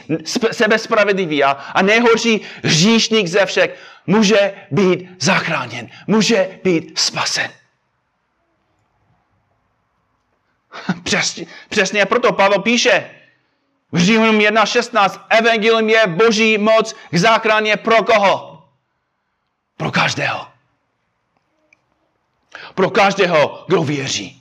sebespravedlivý 0.53 1.45
a, 1.45 1.51
a 1.51 1.83
nejhorší 1.83 2.41
hříšník 2.65 3.27
ze 3.27 3.47
všech 3.47 3.79
může 4.07 4.55
být 4.71 5.09
zachráněn, 5.19 5.89
může 6.07 6.59
být 6.65 6.99
spasen. 6.99 7.51
Přesně, 11.03 11.47
přesně 11.69 12.07
proto 12.07 12.33
Pavel 12.33 12.59
píše 12.59 13.11
v 13.93 13.99
Římanům 13.99 14.39
1.16 14.39 15.21
Evangelium 15.29 15.89
je 15.89 16.07
boží 16.07 16.59
moc 16.59 16.95
k 17.11 17.17
záchraně 17.17 17.77
pro 17.77 18.05
koho? 18.05 18.65
Pro 19.77 19.91
každého. 19.91 20.47
Pro 22.75 22.91
každého, 22.91 23.65
kdo 23.69 23.83
věří. 23.83 24.40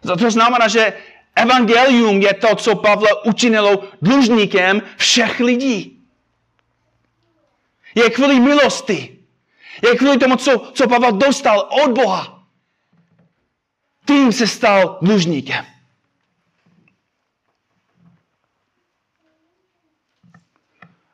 To 0.00 0.30
znamená, 0.30 0.68
že 0.68 0.92
evangelium 1.34 2.22
je 2.22 2.34
to, 2.34 2.56
co 2.56 2.76
Pavle 2.76 3.08
učinilo 3.24 3.88
dlužníkem 4.02 4.82
všech 4.96 5.40
lidí. 5.40 6.02
Je 7.94 8.10
kvůli 8.10 8.40
milosti. 8.40 9.18
Je 9.82 9.96
kvůli 9.96 10.18
tomu, 10.18 10.36
co, 10.36 10.72
co 10.74 10.88
Pavel 10.88 11.12
dostal 11.12 11.68
od 11.84 11.92
Boha. 11.92 12.46
Tím 14.06 14.32
se 14.32 14.46
stal 14.46 14.98
dlužníkem. 15.02 15.66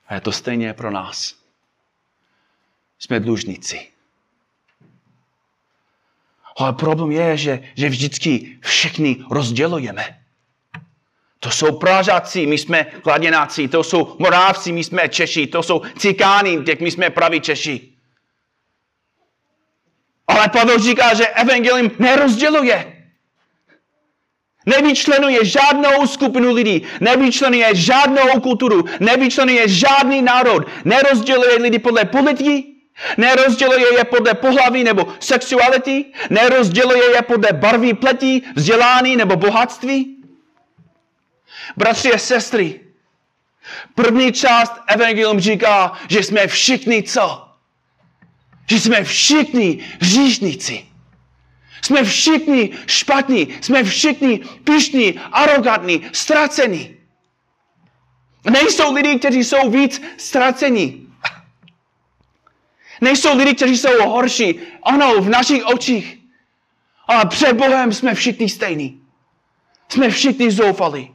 A 0.07 0.14
je 0.14 0.21
to 0.21 0.33
stejně 0.33 0.75
pro 0.75 0.90
nás. 0.90 1.35
Jsme 2.99 3.21
dlužníci. 3.21 3.96
Ale 6.57 6.73
problém 6.73 7.11
je, 7.11 7.37
že, 7.37 7.63
že 7.75 7.89
vždycky 7.89 8.59
všechny 8.61 9.17
rozdělujeme. 9.31 10.19
To 11.41 11.51
jsou 11.51 11.79
Pražáci, 11.79 12.47
my 12.47 12.59
jsme 12.59 12.85
Kladěnáci, 12.85 13.69
to 13.69 13.85
jsou 13.85 14.17
Morávci, 14.19 14.73
my 14.73 14.85
jsme 14.85 15.09
Češi, 15.09 15.47
to 15.47 15.63
jsou 15.63 15.83
Cikáni, 15.99 16.65
tak 16.65 16.81
my 16.81 16.91
jsme 16.91 17.11
praví 17.11 17.41
Češi. 17.41 17.93
Ale 20.27 20.49
Pavel 20.49 20.79
říká, 20.79 21.15
že 21.15 21.27
evangelium 21.27 21.91
nerozděluje. 21.99 22.93
Nevyčlenuje 24.67 25.45
žádnou 25.45 26.07
skupinu 26.07 26.53
lidí, 26.53 26.83
nevyčlenuje 27.01 27.75
žádnou 27.75 28.41
kulturu, 28.41 28.85
nevyčlenuje 29.01 29.69
žádný 29.69 30.23
národ, 30.23 30.67
nerozděluje 30.85 31.59
lidi 31.59 31.79
podle 31.79 32.05
politiky, 32.05 32.75
nerozděluje 33.17 33.99
je 33.99 34.05
podle 34.05 34.35
pohlaví 34.35 34.85
nebo 34.85 35.15
sexuality, 35.21 36.05
nerozděluje 36.31 37.15
je 37.15 37.23
podle 37.23 37.53
barvy 37.53 37.95
pletí, 37.95 38.43
vzdělání 38.57 39.17
nebo 39.17 39.37
bohatství. 39.37 40.17
Bratři 41.76 42.12
a 42.12 42.19
sestry, 42.19 42.81
první 43.95 44.33
část 44.33 44.73
Evangelium 44.87 45.41
říká, 45.41 45.93
že 46.09 46.23
jsme 46.23 46.47
všichni 46.47 47.03
co? 47.03 47.49
Že 48.71 48.81
jsme 48.81 49.05
všichni 49.05 49.85
říšníci. 50.00 50.87
Jsme 51.83 52.05
všichni 52.05 52.71
špatní, 52.87 53.59
jsme 53.61 53.85
všichni 53.85 54.41
pišní, 54.65 55.21
arrogantní, 55.33 56.07
ztracení. 56.12 56.97
Nejsou 58.50 58.93
lidi, 58.93 59.19
kteří 59.19 59.45
jsou 59.45 59.71
víc 59.71 60.03
ztracení. 60.17 61.06
Nejsou 63.00 63.37
lidi, 63.37 63.55
kteří 63.55 63.76
jsou 63.76 64.09
horší. 64.09 64.61
Ano, 64.83 65.21
v 65.21 65.29
našich 65.29 65.67
očích. 65.67 66.19
Ale 67.07 67.26
před 67.26 67.53
Bohem 67.53 67.93
jsme 67.93 68.15
všichni 68.15 68.49
stejní. 68.49 69.00
Jsme 69.88 70.11
všichni 70.11 70.50
zoufalí. 70.50 71.15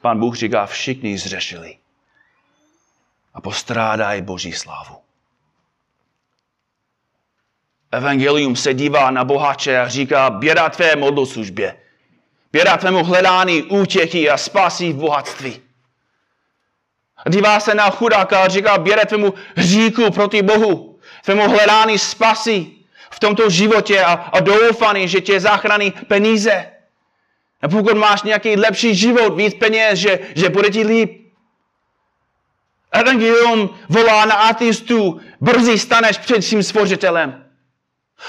Pán 0.00 0.18
Bůh 0.18 0.36
říká, 0.36 0.66
všichni 0.66 1.18
zřešili 1.18 1.78
a 3.34 3.40
postrádají 3.40 4.22
Boží 4.22 4.52
slávu. 4.52 4.96
Evangelium 7.92 8.56
se 8.56 8.74
dívá 8.74 9.10
na 9.10 9.24
bohače 9.24 9.78
a 9.78 9.88
říká, 9.88 10.30
běda 10.30 10.68
tvé 10.68 10.96
modloslužbě, 10.96 11.80
běda 12.52 12.76
tvému 12.76 13.04
hledání 13.04 13.62
útěchy 13.62 14.30
a 14.30 14.36
spásí 14.36 14.92
v 14.92 14.96
bohatství. 14.96 15.67
Dívá 17.28 17.60
se 17.60 17.74
na 17.74 17.90
chudáka 17.90 18.42
a 18.42 18.48
říká, 18.48 18.78
běda 18.78 19.04
tvému 19.04 19.34
hříku 19.56 20.10
proti 20.10 20.42
Bohu, 20.42 20.98
tvému 21.24 21.48
hledání 21.48 21.98
spasí 21.98 22.86
v 23.10 23.20
tomto 23.20 23.50
životě 23.50 24.02
a, 24.02 24.12
a 24.12 24.40
doufání, 24.40 25.08
že 25.08 25.20
tě 25.20 25.40
zachrání 25.40 25.90
peníze. 25.90 26.66
A 27.62 27.68
pokud 27.68 27.96
máš 27.96 28.22
nějaký 28.22 28.56
lepší 28.56 28.94
život, 28.94 29.36
víc 29.36 29.54
peněz, 29.54 29.98
že, 29.98 30.18
že 30.34 30.48
bude 30.48 30.70
ti 30.70 30.86
líp. 30.86 31.28
Evangelium 32.92 33.70
volá 33.88 34.24
na 34.24 34.34
ateistu, 34.34 35.20
brzy 35.40 35.78
staneš 35.78 36.18
před 36.18 36.42
svým 36.42 36.62
stvořitelem. 36.62 37.44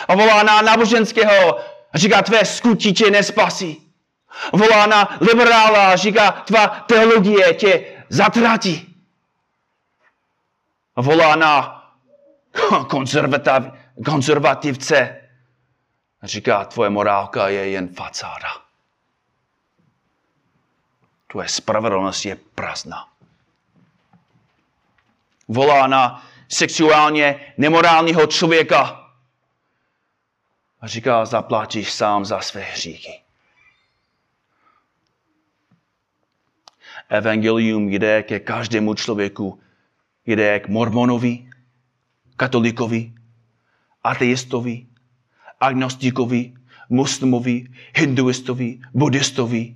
A 0.08 0.16
volá 0.16 0.44
na 0.44 0.62
náboženského 0.62 1.60
a 1.94 1.98
říká, 1.98 2.22
tvé 2.22 2.46
skutí 2.46 2.94
tě 2.94 3.12
nespasí. 3.12 3.82
Volá 4.54 4.86
na 4.86 5.18
liberála 5.22 5.88
a 5.88 5.96
říká, 5.96 6.32
tvá 6.32 6.68
teologie 6.68 7.54
tě 7.54 7.86
zatratí. 8.10 8.89
Volá 11.02 11.36
na 11.36 11.76
konzervativce 14.06 15.22
a 16.22 16.28
říká, 16.28 16.66
tvoje 16.66 16.90
morálka 16.90 17.48
je 17.48 17.70
jen 17.70 17.88
facáda. 17.88 18.48
Tvoje 21.28 21.48
spravedlnost 21.48 22.26
je 22.26 22.36
prázdná. 22.36 23.10
Volá 25.48 25.88
na 25.88 26.26
sexuálně 26.48 27.54
nemorálního 27.58 28.28
člověka 28.28 29.12
a 30.82 30.88
říká, 30.88 31.26
zaplatíš 31.26 31.94
sám 31.94 32.26
za 32.26 32.42
své 32.42 32.62
hříchy. 32.62 33.22
Evangelium 37.10 37.90
jde 37.90 38.24
ke 38.24 38.40
každému 38.40 38.94
člověku. 38.94 39.62
Jde 40.30 40.60
k 40.60 40.68
mormonovi, 40.68 41.40
katolikovi, 42.38 43.12
ateistovi, 44.04 44.86
agnostikovi, 45.60 46.54
muslimovi, 46.90 47.66
hinduistovi, 47.96 48.80
buddhistovi. 48.94 49.76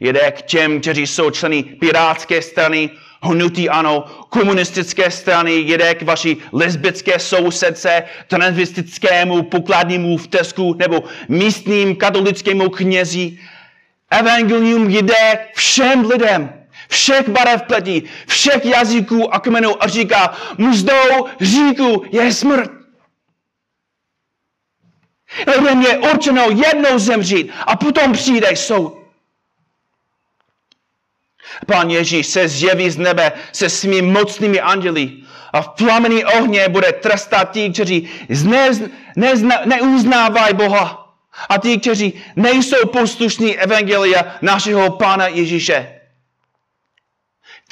Jde 0.00 0.30
k 0.30 0.42
těm, 0.42 0.80
kteří 0.80 1.06
jsou 1.06 1.30
členy 1.30 1.62
pirátské 1.62 2.42
strany, 2.42 2.90
hnutí 3.22 3.68
ano, 3.68 4.04
komunistické 4.28 5.10
strany, 5.10 5.52
jede 5.52 5.94
k 5.94 6.02
vaší 6.02 6.36
lesbické 6.52 7.18
sousedce, 7.18 8.02
transvestickému 8.26 9.42
pokladnímu 9.42 10.16
v 10.16 10.26
Tesku 10.26 10.74
nebo 10.74 11.02
místním 11.28 11.96
katolickému 11.96 12.70
knězi. 12.70 13.38
Evangelium 14.10 14.90
jde 14.90 15.38
všem 15.54 16.04
lidem, 16.04 16.61
všech 16.92 17.28
barev 17.28 17.62
pletí, 17.62 18.02
všech 18.26 18.64
jazyků 18.64 19.34
a 19.34 19.40
kmenů 19.40 19.82
a 19.82 19.88
říká, 19.88 20.36
mzdou 20.58 21.26
říku 21.40 22.04
je 22.12 22.32
smrt. 22.32 22.70
Lidem 25.46 25.82
je 25.82 25.98
určeno 25.98 26.42
jednou 26.50 26.98
zemřít 26.98 27.50
a 27.66 27.76
potom 27.76 28.12
přijde 28.12 28.56
soud. 28.56 28.98
Pán 31.66 31.90
Ježíš 31.90 32.26
se 32.26 32.48
zjeví 32.48 32.90
z 32.90 32.98
nebe 32.98 33.32
se 33.52 33.70
svými 33.70 34.02
mocnými 34.02 34.60
anděli 34.60 35.12
a 35.52 35.62
v 35.62 35.68
plamení 35.68 36.24
ohně 36.24 36.68
bude 36.68 36.92
trestat 36.92 37.52
ti, 37.52 37.70
kteří 37.70 38.08
nezna, 39.16 39.60
neuznávají 39.64 40.54
Boha 40.54 41.14
a 41.48 41.58
ti, 41.58 41.78
kteří 41.78 42.22
nejsou 42.36 42.86
poslušní 42.92 43.58
evangelia 43.58 44.36
našeho 44.42 44.90
Pána 44.90 45.26
Ježíše. 45.26 46.01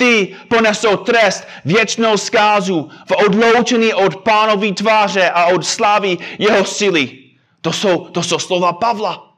Ty 0.00 0.36
ponesou 0.48 0.96
trest 0.96 1.44
věčnou 1.64 2.16
zkázu 2.16 2.90
v 3.06 3.12
odloučení 3.26 3.94
od 3.94 4.16
pánový 4.16 4.72
tváře 4.72 5.30
a 5.30 5.46
od 5.46 5.66
slávy 5.66 6.18
jeho 6.38 6.64
síly. 6.64 7.18
To 7.60 7.72
jsou, 7.72 8.08
to 8.08 8.22
jsou 8.22 8.38
slova 8.38 8.72
Pavla. 8.72 9.36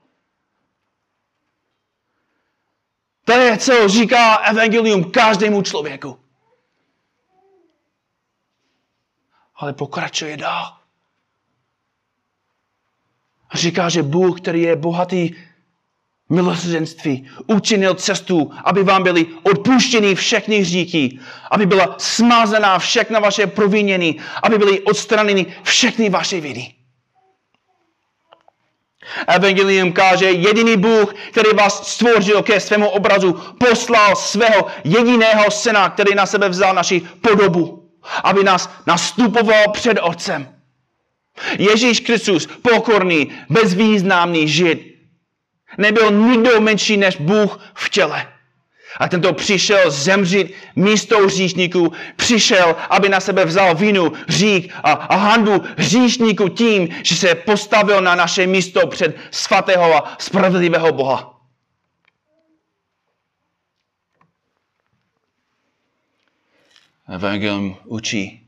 To 3.24 3.32
je, 3.32 3.58
co 3.58 3.88
říká 3.88 4.36
evangelium 4.36 5.10
každému 5.10 5.62
člověku. 5.62 6.18
Ale 9.54 9.72
pokračuje 9.72 10.36
dál. 10.36 10.76
Říká, 13.54 13.88
že 13.88 14.02
Bůh, 14.02 14.40
který 14.40 14.62
je 14.62 14.76
bohatý 14.76 15.30
milosrdenství, 16.32 17.28
učinil 17.46 17.94
cestu, 17.94 18.50
aby 18.64 18.82
vám 18.82 19.02
byly 19.02 19.26
odpuštěny 19.42 20.14
všechny 20.14 20.58
hříchy, 20.58 21.18
aby 21.50 21.66
byla 21.66 21.94
smazaná 21.98 22.78
všechna 22.78 23.20
vaše 23.20 23.46
provinění, 23.46 24.20
aby 24.42 24.58
byly 24.58 24.80
odstraněny 24.80 25.46
všechny 25.62 26.10
vaše 26.10 26.40
viny. 26.40 26.74
Evangelium 29.26 29.92
káže, 29.92 30.30
jediný 30.30 30.76
Bůh, 30.76 31.14
který 31.30 31.50
vás 31.56 31.88
stvořil 31.88 32.42
ke 32.42 32.60
svému 32.60 32.88
obrazu, 32.88 33.32
poslal 33.58 34.16
svého 34.16 34.66
jediného 34.84 35.50
syna, 35.50 35.90
který 35.90 36.14
na 36.14 36.26
sebe 36.26 36.48
vzal 36.48 36.74
naši 36.74 37.02
podobu, 37.20 37.90
aby 38.24 38.44
nás 38.44 38.70
nastupoval 38.86 39.70
před 39.72 39.98
Otcem. 40.02 40.48
Ježíš 41.58 42.00
Kristus, 42.00 42.48
pokorný, 42.62 43.30
bezvýznamný 43.50 44.48
žid, 44.48 44.91
nebyl 45.78 46.10
nikdo 46.10 46.60
menší 46.60 46.96
než 46.96 47.16
Bůh 47.16 47.60
v 47.74 47.90
těle. 47.90 48.32
A 48.96 49.08
tento 49.08 49.32
přišel 49.32 49.90
zemřít 49.90 50.54
místo 50.76 51.18
hříšníků, 51.18 51.92
přišel, 52.16 52.76
aby 52.90 53.08
na 53.08 53.20
sebe 53.20 53.44
vzal 53.44 53.74
vinu, 53.74 54.12
řík 54.28 54.72
a, 54.82 54.92
a 54.92 55.16
handu 55.16 55.62
hříšníků 55.76 56.48
tím, 56.48 56.88
že 57.02 57.16
se 57.16 57.34
postavil 57.34 58.00
na 58.00 58.14
naše 58.14 58.46
místo 58.46 58.86
před 58.86 59.16
svatého 59.30 59.94
a 59.96 60.16
spravedlivého 60.18 60.92
Boha. 60.92 61.40
Evangelium 67.08 67.76
učí, 67.84 68.46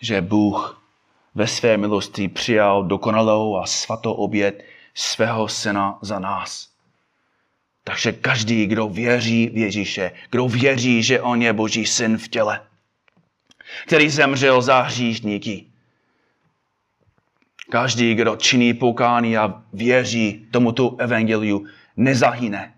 že 0.00 0.20
Bůh 0.20 0.82
ve 1.34 1.46
své 1.46 1.76
milosti 1.76 2.28
přijal 2.28 2.84
dokonalou 2.84 3.56
a 3.56 3.66
svatou 3.66 4.12
oběd 4.12 4.64
svého 4.96 5.48
syna 5.48 5.98
za 6.02 6.18
nás. 6.18 6.68
Takže 7.84 8.12
každý, 8.12 8.66
kdo 8.66 8.88
věří 8.88 9.48
v 9.48 9.56
Ježíše, 9.56 10.12
kdo 10.30 10.48
věří, 10.48 11.02
že 11.02 11.20
on 11.20 11.42
je 11.42 11.52
Boží 11.52 11.86
syn 11.86 12.18
v 12.18 12.28
těle, 12.28 12.66
který 13.86 14.10
zemřel 14.10 14.62
za 14.62 14.80
hříšníky, 14.80 15.66
každý, 17.70 18.14
kdo 18.14 18.36
činí 18.36 18.74
pokání 18.74 19.38
a 19.38 19.62
věří 19.72 20.46
tomuto 20.50 20.96
evangeliu, 20.98 21.66
nezahyne, 21.96 22.74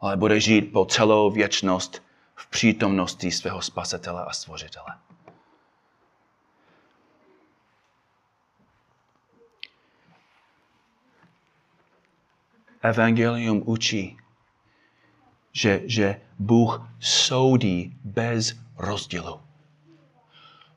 ale 0.00 0.16
bude 0.16 0.40
žít 0.40 0.72
po 0.72 0.84
celou 0.84 1.30
věčnost 1.30 2.02
v 2.34 2.46
přítomnosti 2.46 3.30
svého 3.30 3.62
spasitele 3.62 4.24
a 4.24 4.32
stvořitele. 4.32 4.94
Evangelium 12.82 13.62
učí, 13.66 14.16
že, 15.52 15.80
že 15.84 16.20
Bůh 16.38 16.88
soudí 17.00 18.00
bez 18.04 18.54
rozdílu. 18.76 19.42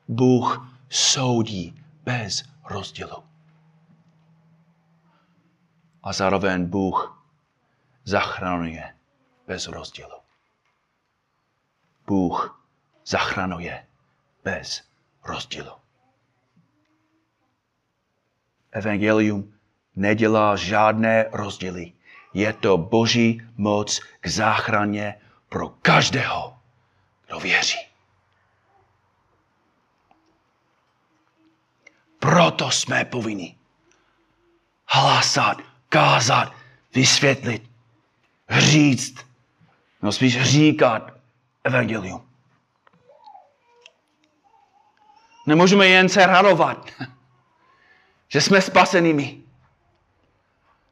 Bůh 0.08 0.76
soudí 0.88 1.84
bez 2.04 2.44
rozdílu. 2.64 3.24
A 6.02 6.12
zároveň 6.12 6.66
Bůh 6.66 7.24
zachraňuje 8.04 8.94
bez 9.46 9.66
rozdílu. 9.66 10.20
Bůh 12.06 12.66
zachraňuje 13.06 13.86
bez 14.44 14.82
rozdílu. 15.24 15.72
Evangelium 18.70 19.54
nedělá 19.96 20.56
žádné 20.56 21.28
rozdíly. 21.32 21.95
Je 22.36 22.52
to 22.52 22.76
boží 22.76 23.42
moc 23.56 24.00
k 24.20 24.26
záchraně 24.28 25.14
pro 25.48 25.68
každého, 25.68 26.56
kdo 27.26 27.40
věří. 27.40 27.78
Proto 32.18 32.70
jsme 32.70 33.04
povinni 33.04 33.56
hlásat, 34.88 35.58
kázat, 35.88 36.52
vysvětlit, 36.94 37.70
říct, 38.50 39.26
no 40.02 40.12
spíš 40.12 40.42
říkat 40.42 41.12
evangelium. 41.64 42.28
Nemůžeme 45.46 45.86
jen 45.86 46.08
se 46.08 46.26
radovat, 46.26 46.90
že 48.28 48.40
jsme 48.40 48.62
spasenými. 48.62 49.45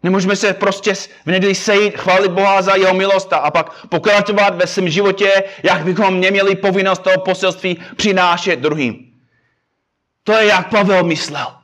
Nemůžeme 0.05 0.37
se 0.37 0.55
prostě 0.55 0.95
v 0.95 1.27
neděli 1.27 1.55
sejít, 1.55 1.99
chválit 1.99 2.29
Boha 2.29 2.63
za 2.63 2.77
jeho 2.77 2.95
milost 2.95 3.33
a 3.33 3.51
pak 3.51 3.87
pokračovat 3.87 4.57
ve 4.57 4.67
svém 4.67 4.89
životě, 4.89 5.45
jak 5.63 5.85
bychom 5.85 6.21
neměli 6.21 6.57
povinnost 6.57 7.03
toho 7.03 7.21
poselství 7.21 7.83
přinášet 7.97 8.57
druhým. 8.57 9.13
To 10.25 10.33
je, 10.33 10.47
jak 10.47 10.71
Pavel 10.71 11.05
myslel. 11.05 11.57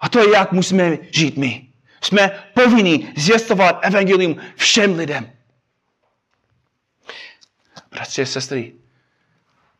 A 0.00 0.08
to 0.08 0.18
je, 0.18 0.30
jak 0.30 0.52
musíme 0.52 0.98
žít 1.10 1.36
my. 1.36 1.66
Jsme 2.00 2.44
povinni 2.54 3.12
zjistovat 3.16 3.78
evangelium 3.82 4.36
všem 4.56 4.94
lidem. 4.94 5.30
Bratři 7.90 8.22
a 8.22 8.26
sestry, 8.26 8.72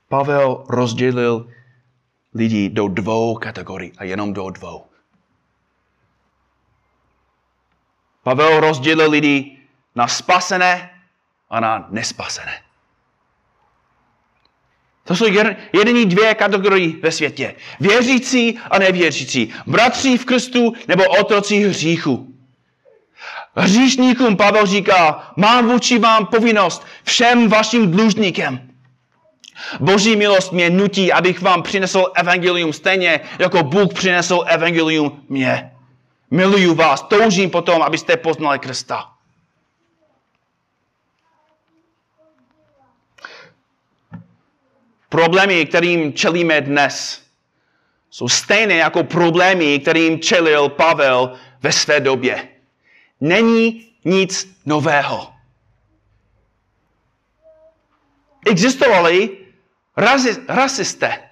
Pavel 0.09 0.65
rozdělil 0.69 1.51
lidi 2.35 2.69
do 2.69 2.89
dvou 2.89 3.35
kategorií 3.35 3.93
a 3.99 4.05
jenom 4.05 4.33
do 4.33 4.51
dvou. 4.51 4.90
Pavel 8.31 8.61
rozdělil 8.61 9.11
lidi 9.11 9.59
na 9.95 10.09
spasené 10.09 10.91
a 11.51 11.61
na 11.61 11.87
nespasené. 11.91 12.53
To 15.05 15.17
jsou 15.17 15.27
jediné 15.73 16.05
dvě 16.05 16.35
kategorie 16.35 16.93
ve 17.03 17.13
světě. 17.13 17.55
Věřící 17.81 18.59
a 18.71 18.79
nevěřící. 18.79 19.55
Bratři 19.67 20.19
v 20.19 20.25
Kristu 20.25 20.73
nebo 20.89 21.05
otroci 21.05 21.59
hříchu. 21.59 22.35
Hříšníkům 23.57 24.37
Pavel 24.37 24.67
říká, 24.67 25.33
mám 25.37 25.69
vůči 25.69 25.99
vám 25.99 26.27
povinnost 26.27 26.87
všem 27.05 27.49
vašim 27.49 27.91
dlužníkem. 27.91 28.71
Boží 29.81 30.17
milost 30.17 30.53
mě 30.53 30.71
nutí, 30.71 31.13
abych 31.13 31.43
vám 31.43 31.63
přinesl 31.63 32.07
evangelium 32.15 32.73
stejně, 32.73 33.21
jako 33.39 33.63
Bůh 33.63 33.95
přinesl 33.95 34.45
evangelium 34.47 35.25
mě. 35.29 35.71
Miluju 36.31 36.75
vás, 36.75 37.03
toužím 37.03 37.51
potom, 37.51 37.83
abyste 37.83 38.17
poznali 38.17 38.59
Krista. 38.59 39.13
Problémy, 45.09 45.67
kterým 45.67 46.13
čelíme 46.13 46.61
dnes, 46.61 47.23
jsou 48.11 48.29
stejné 48.29 48.75
jako 48.75 49.05
problémy, 49.05 49.79
kterým 49.79 50.21
čelil 50.21 50.69
Pavel 50.69 51.33
ve 51.61 51.73
své 51.73 52.01
době. 52.01 52.49
Není 53.21 53.93
nic 54.05 54.57
nového. 54.67 55.33
Existovali 58.47 59.39
rasisté, 60.49 61.30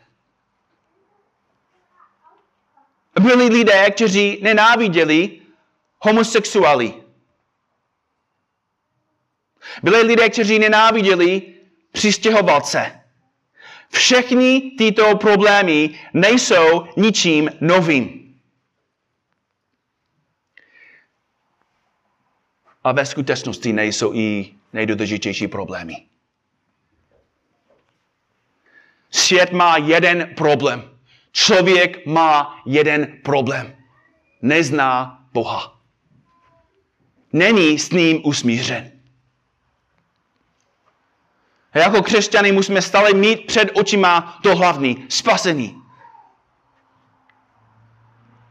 byli 3.21 3.49
lidé, 3.49 3.91
kteří 3.91 4.39
nenáviděli 4.43 5.41
homosexuály. 5.99 6.95
Byli 9.83 10.03
lidé, 10.03 10.29
kteří 10.29 10.59
nenáviděli 10.59 11.55
přistěhovalce. 11.93 13.01
Všechny 13.91 14.61
tyto 14.79 15.17
problémy 15.17 15.99
nejsou 16.15 16.87
ničím 16.97 17.51
novým. 17.61 18.35
A 22.85 22.93
ve 22.93 23.07
skutečnosti 23.07 23.73
nejsou 23.73 24.15
i 24.15 24.55
nejdůležitější 24.73 25.49
problémy. 25.49 26.07
Svět 29.11 29.53
má 29.53 29.77
jeden 29.77 30.35
problém. 30.35 30.98
Člověk 31.33 32.07
má 32.07 32.63
jeden 32.67 33.19
problém. 33.25 33.77
Nezná 34.43 35.21
Boha. 35.33 35.79
Není 37.33 37.79
s 37.79 37.91
ním 37.91 38.21
usmířen. 38.25 38.93
A 41.73 41.79
jako 41.79 42.03
křesťany 42.03 42.53
musíme 42.53 42.83
stále 42.83 43.15
mít 43.15 43.47
před 43.47 43.71
očima 43.75 44.39
to 44.43 44.57
hlavní, 44.57 45.07
spasení. 45.09 45.83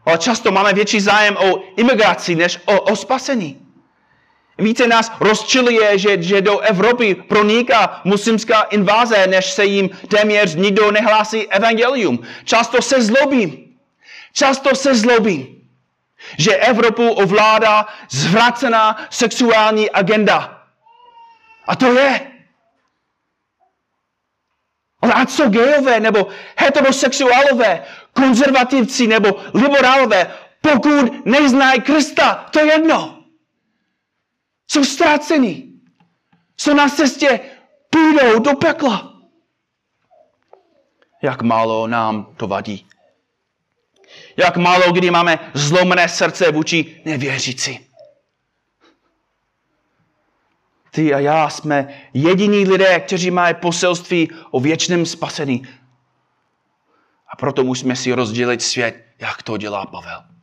Ale 0.06 0.18
často 0.18 0.52
máme 0.52 0.74
větší 0.74 1.00
zájem 1.00 1.38
o 1.38 1.60
imigraci, 1.76 2.36
než 2.36 2.60
o, 2.66 2.82
o 2.82 2.96
spasení. 2.96 3.67
Více 4.58 4.88
nás 4.88 5.12
rozčiluje, 5.20 5.98
že, 5.98 6.22
že 6.24 6.42
do 6.42 6.60
Evropy 6.60 7.16
proniká 7.16 8.02
muslimská 8.04 8.62
inváze, 8.62 9.28
než 9.28 9.52
se 9.52 9.66
jim 9.66 9.90
téměř 9.90 10.56
nikdo 10.56 10.92
nehlásí 10.92 11.48
evangelium. 11.48 12.20
Často 12.44 12.82
se 12.82 13.02
zlobím. 13.02 13.76
Často 14.34 14.76
se 14.76 14.96
zlobím, 14.96 15.62
že 16.38 16.56
Evropu 16.56 17.10
ovládá 17.10 17.86
zvracená 18.10 19.08
sexuální 19.10 19.92
agenda. 19.92 20.64
A 21.68 21.76
to 21.76 21.94
je. 21.94 22.22
Ale 25.02 25.14
a 25.14 25.26
co 25.26 25.50
gejové, 25.50 26.00
nebo 26.00 26.28
heterosexuálové, 26.58 27.84
konzervativci, 28.14 29.08
nebo 29.08 29.36
liberálové, 29.54 30.32
pokud 30.62 31.26
neznají 31.26 31.82
Krista, 31.82 32.46
to 32.52 32.60
je 32.60 32.66
jedno. 32.66 33.17
Jsou 34.68 34.84
ztraceni. 34.84 35.68
Jsou 36.58 36.74
na 36.74 36.90
cestě, 36.90 37.40
půjdou 37.90 38.40
do 38.40 38.54
pekla. 38.54 39.14
Jak 41.22 41.42
málo 41.42 41.88
nám 41.88 42.34
to 42.38 42.48
vadí. 42.48 42.88
Jak 44.38 44.58
málo 44.58 44.92
kdy 44.92 45.12
máme 45.12 45.52
zlomené 45.54 46.10
srdce 46.10 46.52
vůči 46.52 47.02
nevěřící. 47.06 47.88
Ty 50.92 51.14
a 51.14 51.20
já 51.20 51.50
jsme 51.50 52.02
jediní 52.14 52.68
lidé, 52.68 53.00
kteří 53.00 53.32
mají 53.32 53.56
poselství 53.56 54.30
o 54.52 54.60
věčném 54.60 55.06
spasení. 55.06 55.68
A 57.34 57.36
proto 57.36 57.64
musíme 57.64 57.96
si 57.96 58.14
rozdělit 58.14 58.62
svět, 58.62 59.06
jak 59.20 59.44
to 59.44 59.58
dělá 59.58 59.86
Pavel. 59.86 60.37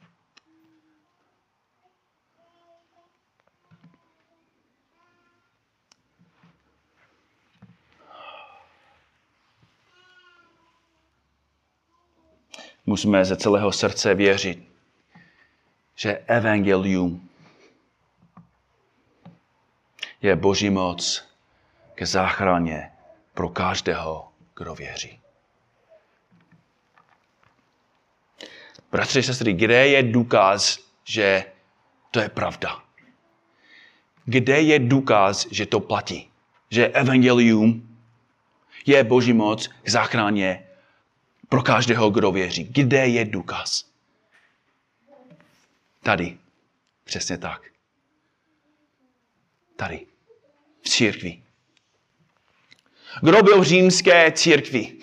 Musíme 12.87 13.25
ze 13.25 13.37
celého 13.37 13.73
srdce 13.73 14.15
věřit, 14.15 14.69
že 15.95 16.19
evangelium 16.27 17.29
je 20.23 20.37
boží 20.37 20.71
moc 20.71 21.29
ke 21.95 22.07
záchraně 22.07 22.91
pro 23.35 23.49
každého, 23.49 24.29
kdo 24.57 24.75
věří. 24.75 25.21
Bratři, 28.91 29.23
sestry, 29.23 29.53
kde 29.53 29.89
je 29.89 30.03
důkaz, 30.03 30.79
že 31.05 31.45
to 32.11 32.21
je 32.21 32.29
pravda? 32.29 32.83
Kde 34.25 34.61
je 34.61 34.79
důkaz, 34.79 35.47
že 35.51 35.67
to 35.67 35.81
platí? 35.81 36.31
Že 36.71 36.89
evangelium 36.89 37.99
je 38.87 39.05
boží 39.05 39.33
moc 39.33 39.69
k 39.69 39.89
záchraně 39.89 40.67
pro 41.49 41.63
každého, 41.63 42.11
kdo 42.11 42.33
věří. 42.33 42.65
Kde 42.65 43.07
je 43.09 43.25
důkaz? 43.25 43.85
Tady. 46.03 46.39
Přesně 47.05 47.39
tak. 47.39 47.63
Tady. 49.77 50.07
V 50.83 50.89
církvi. 50.89 51.43
Kdo 53.23 53.43
byl 53.43 53.61
v 53.61 53.65
římské 53.65 54.33
církvi? 54.33 54.99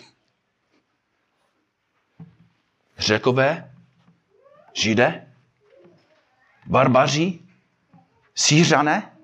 Řekové? 2.98 3.76
Židé? 4.74 5.34
Barbaři? 6.66 7.40
Sířané? 8.36 9.18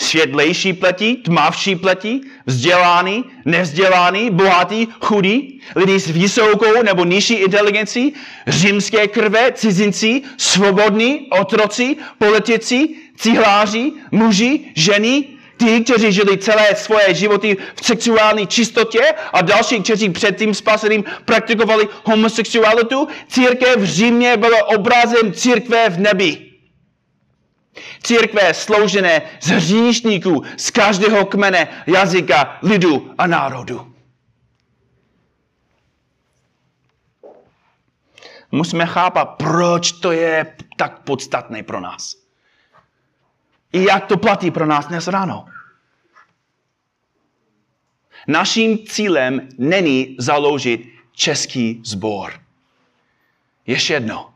Světlejší 0.00 0.72
pletí, 0.72 1.16
tmavší 1.16 1.76
pletí, 1.76 2.20
vzdělaný, 2.46 3.24
nevzdělaný, 3.44 4.30
bohatý, 4.30 4.86
chudý, 5.00 5.60
lidi 5.76 6.00
s 6.00 6.06
vysokou 6.10 6.82
nebo 6.82 7.04
nižší 7.04 7.34
inteligencí, 7.34 8.14
římské 8.46 9.08
krve, 9.08 9.52
cizinci, 9.52 10.22
svobodní, 10.36 11.26
otroci, 11.30 11.96
politici, 12.18 12.88
cihláři, 13.16 13.92
muži, 14.10 14.60
ženy, 14.74 15.24
ty, 15.56 15.80
kteří 15.80 16.12
žili 16.12 16.38
celé 16.38 16.74
svoje 16.74 17.14
životy 17.14 17.56
v 17.82 17.86
sexuální 17.86 18.46
čistotě 18.46 19.00
a 19.32 19.42
další, 19.42 19.80
kteří 19.80 20.08
před 20.08 20.38
tím 20.38 20.54
spasením 20.54 21.04
praktikovali 21.24 21.88
homosexualitu, 22.04 23.08
církev 23.28 23.76
v 23.76 23.84
Římě 23.84 24.36
byla 24.36 24.68
obrazem 24.68 25.32
církve 25.32 25.90
v 25.90 26.00
nebi. 26.00 26.49
Církve 28.02 28.54
sloužené 28.54 29.22
z 29.40 29.46
hříšníků 29.46 30.42
z 30.56 30.70
každého 30.70 31.26
kmene, 31.26 31.84
jazyka, 31.86 32.58
lidu 32.62 33.14
a 33.18 33.26
národu. 33.26 33.94
Musíme 38.52 38.86
chápat, 38.86 39.24
proč 39.24 39.92
to 39.92 40.12
je 40.12 40.56
tak 40.76 41.00
podstatné 41.00 41.62
pro 41.62 41.80
nás. 41.80 42.16
I 43.72 43.84
jak 43.84 44.06
to 44.06 44.16
platí 44.16 44.50
pro 44.50 44.66
nás 44.66 44.86
dnes 44.86 45.08
ráno. 45.08 45.46
Naším 48.26 48.86
cílem 48.86 49.48
není 49.58 50.16
založit 50.18 50.92
český 51.12 51.82
sbor. 51.84 52.40
Ještě 53.66 53.92
jedno. 53.92 54.29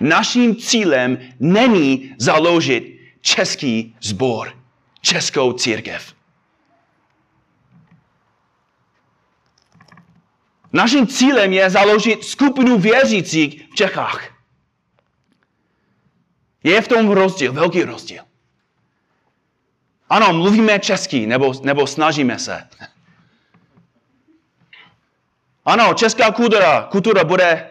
Naším 0.00 0.56
cílem 0.56 1.18
není 1.40 2.14
založit 2.18 3.00
český 3.20 3.96
sbor, 4.00 4.58
českou 5.00 5.52
církev. 5.52 6.14
Naším 10.72 11.06
cílem 11.06 11.52
je 11.52 11.70
založit 11.70 12.24
skupinu 12.24 12.78
věřících 12.78 13.68
v 13.70 13.74
Čechách. 13.74 14.34
Je 16.62 16.82
v 16.82 16.88
tom 16.88 17.10
rozdíl, 17.10 17.52
velký 17.52 17.82
rozdíl. 17.82 18.24
Ano, 20.08 20.32
mluvíme 20.32 20.78
česky, 20.78 21.26
nebo, 21.26 21.54
nebo 21.62 21.86
snažíme 21.86 22.38
se. 22.38 22.68
Ano, 25.64 25.94
česká 25.94 26.32
kultura, 26.32 26.82
kultura 26.82 27.24
bude 27.24 27.70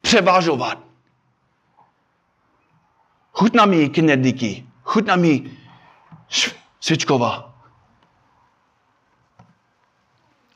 převážovat. 0.00 0.87
Chutná 3.38 3.66
mi 3.66 3.88
knedlíky, 3.88 4.66
chutná 4.82 5.16
mi 5.16 5.50
svičková. 6.80 7.54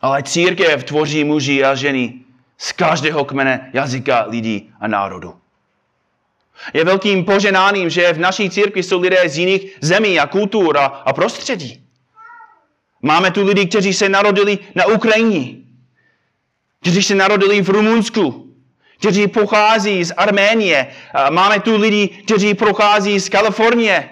Ale 0.00 0.22
církev 0.22 0.84
tvoří 0.84 1.24
muži 1.24 1.64
a 1.64 1.74
ženy 1.74 2.14
z 2.58 2.72
každého 2.72 3.24
kmene, 3.24 3.70
jazyka, 3.72 4.26
lidí 4.28 4.72
a 4.80 4.88
národu. 4.88 5.34
Je 6.74 6.84
velkým 6.84 7.24
poženáním, 7.24 7.90
že 7.90 8.12
v 8.12 8.18
naší 8.18 8.50
církvi 8.50 8.82
jsou 8.82 9.00
lidé 9.00 9.28
z 9.28 9.38
jiných 9.38 9.78
zemí 9.80 10.18
a 10.18 10.26
kultur 10.26 10.78
a, 10.78 10.86
a 10.86 11.12
prostředí. 11.12 11.86
Máme 13.02 13.30
tu 13.30 13.46
lidi, 13.46 13.66
kteří 13.66 13.94
se 13.94 14.08
narodili 14.08 14.58
na 14.74 14.86
Ukrajině, 14.86 15.56
kteří 16.80 17.02
se 17.02 17.14
narodili 17.14 17.62
v 17.62 17.68
Rumunsku, 17.68 18.51
kteří 19.02 19.26
pochází 19.26 20.04
z 20.04 20.14
Arménie. 20.16 20.86
Máme 21.30 21.60
tu 21.60 21.76
lidi, 21.76 22.08
kteří 22.08 22.54
pochází 22.54 23.20
z 23.20 23.28
Kalifornie. 23.28 24.08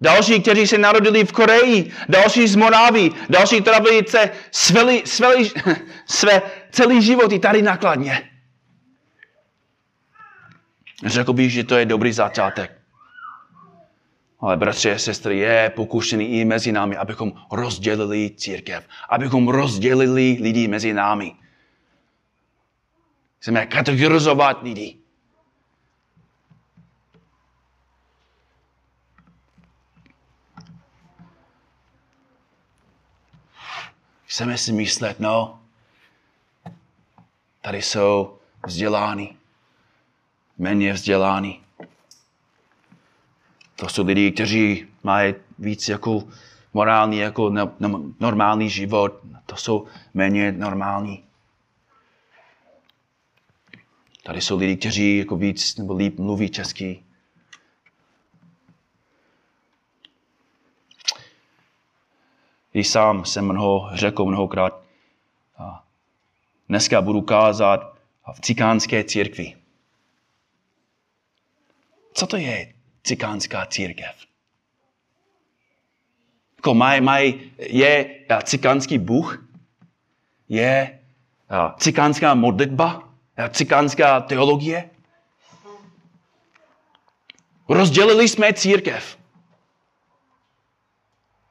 Další, 0.00 0.42
kteří 0.42 0.66
se 0.66 0.78
narodili 0.78 1.24
v 1.24 1.32
Koreji, 1.32 1.90
další 2.08 2.48
z 2.48 2.56
Moravy, 2.56 3.10
další 3.28 3.60
trávili 3.60 4.04
své, 4.50 5.00
své 6.06 6.42
celý 6.70 7.02
život 7.02 7.32
i 7.32 7.38
tady 7.38 7.62
nakladně. 7.62 8.30
Řekl 11.06 11.32
bych, 11.32 11.52
že 11.52 11.64
to 11.64 11.78
je 11.78 11.86
dobrý 11.86 12.12
začátek. 12.12 12.70
Ale 14.40 14.56
bratři 14.56 14.92
a 14.92 14.98
sestry, 14.98 15.38
je 15.38 15.72
pokušený 15.76 16.40
i 16.40 16.44
mezi 16.44 16.72
námi, 16.72 16.96
abychom 16.96 17.32
rozdělili 17.52 18.30
církev, 18.36 18.84
abychom 19.08 19.48
rozdělili 19.48 20.38
lidi 20.40 20.68
mezi 20.68 20.92
námi. 20.92 21.32
Chceme 23.40 23.66
kategorizovat 23.66 24.62
lidi. 24.62 24.96
Chceme 34.24 34.58
si 34.58 34.72
myslet, 34.72 35.20
no, 35.20 35.60
tady 37.60 37.82
jsou 37.82 38.38
vzděláni, 38.66 39.36
méně 40.58 40.92
vzděláni. 40.92 41.60
To 43.76 43.88
jsou 43.88 44.04
lidi, 44.04 44.32
kteří 44.32 44.86
mají 45.02 45.34
víc 45.58 45.88
jako 45.88 46.24
morální, 46.74 47.18
jako 47.18 47.52
normální 48.20 48.70
život. 48.70 49.20
To 49.46 49.56
jsou 49.56 49.86
méně 50.14 50.52
normální. 50.52 51.29
Tady 54.22 54.40
jsou 54.40 54.58
lidi, 54.58 54.76
kteří 54.76 55.18
jako 55.18 55.36
víc 55.36 55.76
nebo 55.76 55.94
líp 55.94 56.18
mluví 56.18 56.48
česky. 56.48 57.04
I 62.74 62.84
sám 62.84 63.24
jsem 63.24 63.44
mnoho 63.44 63.90
řekl 63.92 64.24
mnohokrát. 64.24 64.82
A 65.58 65.86
dneska 66.68 67.02
budu 67.02 67.20
kázat 67.20 67.98
v 68.32 68.40
cikánské 68.40 69.04
církvi. 69.04 69.56
Co 72.12 72.26
to 72.26 72.36
je 72.36 72.74
cikánská 73.02 73.66
církev? 73.66 74.16
Jako 76.56 76.74
maj, 76.74 77.00
maj, 77.00 77.40
je 77.58 78.24
cikánský 78.44 78.98
Bůh? 78.98 79.48
Je 80.48 81.00
cikánská 81.78 82.34
modlitba? 82.34 83.09
Cikánská 83.48 84.20
teologie. 84.20 84.90
Rozdělili 87.68 88.28
jsme 88.28 88.52
církev. 88.52 89.16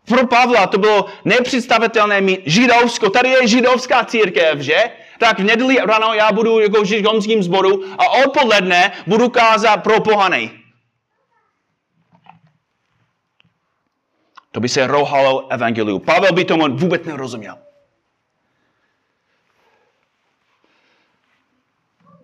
Pro 0.06 0.28
Pavla 0.28 0.68
to 0.68 0.78
bylo 0.78 1.06
nepředstavitelné 1.26 2.22
mít 2.22 2.42
židovsko. 2.46 3.10
Tady 3.10 3.30
je 3.30 3.48
židovská 3.48 4.06
církev, 4.06 4.60
že? 4.60 4.84
Tak 5.20 5.40
v 5.40 5.44
neděli 5.44 5.78
ráno 5.78 6.14
já 6.14 6.32
budu 6.32 6.60
jako 6.60 6.82
v 6.82 6.86
židovském 6.86 7.44
sboru 7.44 7.84
a 7.98 8.10
odpoledne 8.10 8.92
budu 9.08 9.30
kázat 9.30 9.78
pro 9.78 10.02
pohany. 10.02 10.52
To 14.52 14.60
by 14.60 14.70
se 14.70 14.88
rohalo 14.88 15.48
evangeliu. 15.52 16.00
Pavel 16.00 16.34
by 16.34 16.46
tomu 16.46 16.78
vůbec 16.78 17.04
nerozuměl. 17.04 17.58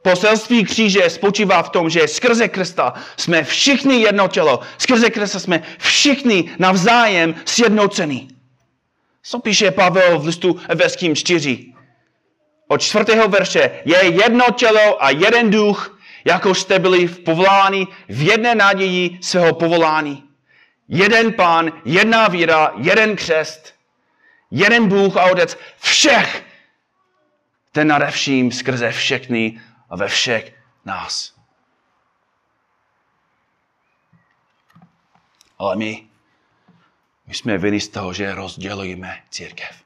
Poselství 0.06 0.64
kříže 0.64 1.10
spočívá 1.10 1.64
v 1.64 1.70
tom, 1.70 1.90
že 1.90 2.08
skrze 2.08 2.48
Krista 2.48 2.94
jsme 3.18 3.44
všichni 3.44 4.02
jedno 4.02 4.28
tělo. 4.28 4.60
Skrze 4.78 5.10
Krista 5.10 5.40
jsme 5.40 5.64
všichni 5.78 6.52
navzájem 6.60 7.36
sjednocení. 7.46 8.28
Co 9.24 9.40
píše 9.40 9.72
Pavel 9.72 10.20
v 10.20 10.26
listu 10.26 10.60
Efeským 10.70 11.16
4? 11.16 11.66
Od 12.68 12.82
čtvrtého 12.82 13.28
verše 13.28 13.72
je 13.86 13.98
jedno 14.06 14.46
tělo 14.56 15.04
a 15.04 15.10
jeden 15.10 15.50
duch, 15.50 16.00
jako 16.26 16.56
jste 16.56 16.80
byli 16.80 17.08
v 17.08 17.20
povolání 17.20 17.88
v 18.10 18.22
jedné 18.22 18.56
naději 18.56 19.18
svého 19.22 19.54
povolání. 19.54 20.24
Jeden 20.88 21.34
pán, 21.34 21.72
jedna 21.86 22.28
víra, 22.28 22.74
jeden 22.78 23.16
křest, 23.16 23.74
jeden 24.52 24.88
Bůh 24.88 25.18
a 25.18 25.24
Otec 25.24 25.58
všech, 25.80 26.44
ten 27.72 27.88
nade 27.88 28.12
vším 28.12 28.52
skrze 28.52 28.92
všechny 28.92 29.60
a 29.90 29.96
ve 29.96 30.08
všech 30.08 30.56
nás. 30.86 31.36
Ale 35.60 35.76
my, 35.76 36.08
my 37.28 37.34
jsme 37.34 37.58
vinni 37.58 37.82
z 37.82 37.90
toho, 37.90 38.14
že 38.14 38.36
rozdělujeme 38.36 39.24
církev. 39.30 39.86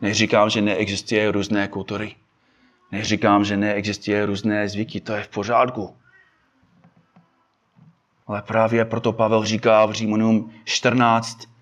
Neříkám, 0.00 0.50
že 0.50 0.60
neexistuje 0.60 1.32
různé 1.32 1.68
kultury. 1.68 2.16
Neříkám, 2.92 3.44
že 3.44 3.56
neexistuje 3.56 4.26
různé 4.26 4.68
zvyky, 4.68 5.00
to 5.00 5.12
je 5.12 5.22
v 5.22 5.28
pořádku. 5.28 5.96
Ale 8.26 8.42
právě 8.42 8.84
proto 8.84 9.12
Pavel 9.12 9.44
říká 9.44 9.86
v 9.86 9.92
Římanům 9.92 10.54
14, 10.64 11.55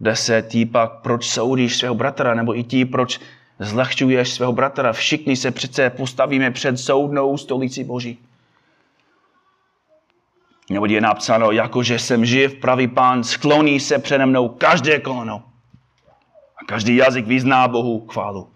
Desetý 0.00 0.66
pak, 0.66 0.92
proč 0.92 1.28
soudíš 1.28 1.76
svého 1.76 1.94
bratra, 1.94 2.34
nebo 2.34 2.58
i 2.58 2.62
ti, 2.62 2.84
proč 2.84 3.20
zlehčuješ 3.58 4.32
svého 4.32 4.52
bratra. 4.52 4.92
Všichni 4.92 5.36
se 5.36 5.50
přece 5.50 5.90
postavíme 5.90 6.50
před 6.50 6.78
soudnou 6.78 7.36
stolici 7.36 7.84
Boží. 7.84 8.18
Nebo 10.70 10.86
je 10.86 11.00
napsáno, 11.00 11.50
jakože 11.50 11.98
jsem 11.98 12.24
živ, 12.24 12.54
pravý 12.54 12.88
pán, 12.88 13.24
skloní 13.24 13.80
se 13.80 13.98
přede 13.98 14.26
mnou 14.26 14.48
každé 14.48 15.00
koleno. 15.00 15.42
A 16.62 16.64
každý 16.66 16.96
jazyk 16.96 17.26
vyzná 17.26 17.68
Bohu 17.68 18.06
chválu. 18.06 18.48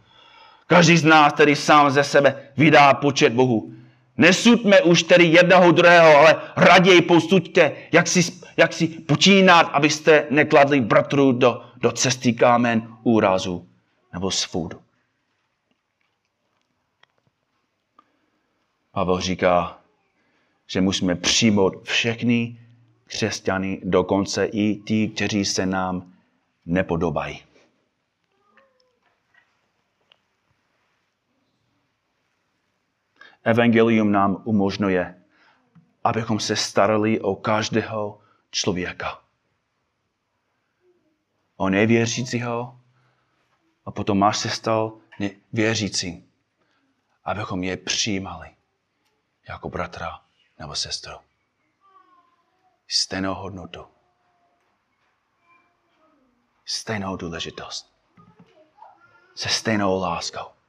Každý 0.66 0.96
z 0.96 1.05
nás 1.05 1.33
tedy 1.33 1.57
sám 1.57 1.90
ze 1.90 2.05
sebe 2.05 2.42
vydá 2.57 2.94
počet 2.94 3.33
Bohu. 3.33 3.72
Nesuďme 4.21 4.83
už 4.83 5.03
tedy 5.03 5.25
jednoho 5.25 5.73
druhého, 5.73 6.17
ale 6.17 6.43
raději 6.57 7.03
posuďte, 7.03 7.73
jak 7.93 8.07
si, 8.07 8.21
jak 8.57 8.73
si 8.73 8.89
počínat, 8.89 9.71
abyste 9.73 10.27
nekladli 10.31 10.81
bratru 10.81 11.33
do, 11.33 11.63
do 11.77 11.93
cesty 11.93 12.33
kámen 12.33 12.97
úrazu 13.03 13.69
nebo 14.13 14.31
svůdu. 14.31 14.81
Pavel 18.93 19.21
říká, 19.21 19.79
že 20.67 20.81
musíme 20.81 21.15
přijmout 21.15 21.83
všechny 21.83 22.59
křesťany, 23.05 23.81
dokonce 23.85 24.45
i 24.45 24.75
ti, 24.75 25.09
kteří 25.09 25.45
se 25.45 25.67
nám 25.67 26.13
nepodobají. 26.67 27.39
Evangelium 33.44 34.12
nám 34.12 34.42
umožňuje, 34.44 35.22
abychom 36.05 36.40
se 36.40 36.57
starali 36.57 37.20
o 37.20 37.37
každého 37.37 38.20
člověka. 38.50 39.22
O 41.57 41.68
nevěřícího 41.68 42.81
a 43.85 43.90
potom 43.90 44.18
máš 44.18 44.38
se 44.38 44.48
stal 44.50 44.98
věřícím, 45.53 46.31
abychom 47.24 47.64
je 47.64 47.76
přijímali 47.76 48.50
jako 49.48 49.68
bratra 49.68 50.20
nebo 50.59 50.74
sestru. 50.74 51.12
Stejnou 52.88 53.35
hodnotu. 53.35 53.87
Stejnou 56.64 57.16
důležitost. 57.16 57.92
Se 59.35 59.48
stejnou 59.48 60.00
láskou. 60.00 60.60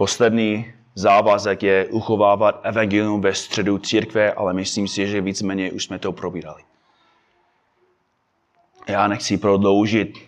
Poslední 0.00 0.74
závazek 0.94 1.62
je 1.62 1.86
uchovávat 1.86 2.60
evangelium 2.62 3.20
ve 3.20 3.34
středu 3.34 3.78
církve, 3.78 4.32
ale 4.32 4.52
myslím 4.52 4.88
si, 4.88 5.06
že 5.06 5.20
víceméně 5.20 5.72
už 5.72 5.84
jsme 5.84 5.98
to 5.98 6.12
probírali. 6.12 6.64
Já 8.88 9.08
nechci 9.08 9.38
prodloužit 9.38 10.18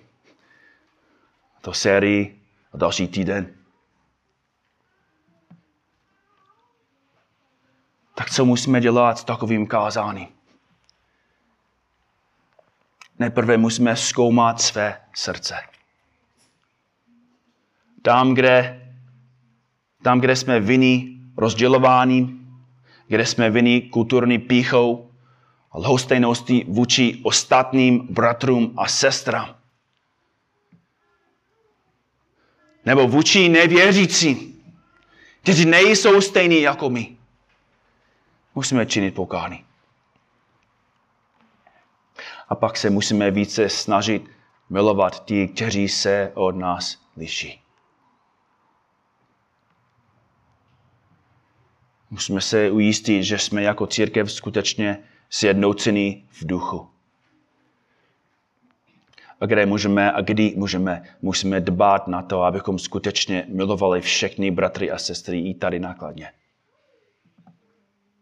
to 1.60 1.72
sérii 1.72 2.42
a 2.72 2.76
další 2.76 3.08
týden. 3.08 3.54
Tak 8.14 8.30
co 8.30 8.44
musíme 8.44 8.80
dělat 8.80 9.18
s 9.18 9.24
takovým 9.24 9.66
kázáním? 9.66 10.28
Nejprve 13.18 13.56
musíme 13.56 13.96
zkoumat 13.96 14.60
své 14.60 15.00
srdce. 15.14 15.56
Tam, 18.02 18.34
kde 18.34 18.81
tam, 20.02 20.20
kde 20.20 20.36
jsme 20.36 20.60
vinní 20.60 21.20
rozdělování, 21.36 22.40
kde 23.06 23.26
jsme 23.26 23.50
vinní 23.50 23.82
kulturní 23.82 24.38
píchou 24.38 25.10
a 25.72 25.78
lhostejností 25.78 26.64
vůči 26.68 27.20
ostatním 27.22 28.06
bratrům 28.10 28.74
a 28.76 28.88
sestrám. 28.88 29.56
Nebo 32.84 33.08
vůči 33.08 33.48
nevěřícím, 33.48 34.62
kteří 35.42 35.64
nejsou 35.64 36.20
stejní 36.20 36.60
jako 36.60 36.90
my. 36.90 37.16
Musíme 38.54 38.86
činit 38.86 39.14
pokání. 39.14 39.64
A 42.48 42.54
pak 42.54 42.76
se 42.76 42.90
musíme 42.90 43.30
více 43.30 43.68
snažit 43.68 44.30
milovat 44.70 45.24
ty, 45.24 45.48
kteří 45.48 45.88
se 45.88 46.32
od 46.34 46.56
nás 46.56 46.98
liší. 47.16 47.61
Musíme 52.12 52.40
se 52.40 52.70
ujistit, 52.70 53.22
že 53.24 53.38
jsme 53.38 53.62
jako 53.62 53.86
církev 53.86 54.32
skutečně 54.32 54.98
sjednocení 55.30 56.26
v 56.30 56.46
duchu. 56.46 56.88
A 59.40 59.46
kde 59.46 59.66
můžeme 59.66 60.12
a 60.12 60.20
kdy 60.20 60.54
můžeme, 60.56 61.02
musíme 61.22 61.60
dbát 61.60 62.08
na 62.08 62.22
to, 62.22 62.42
abychom 62.42 62.78
skutečně 62.78 63.46
milovali 63.48 64.00
všechny 64.00 64.50
bratry 64.50 64.90
a 64.90 64.98
sestry 64.98 65.40
i 65.40 65.54
tady 65.54 65.78
nákladně. 65.78 66.32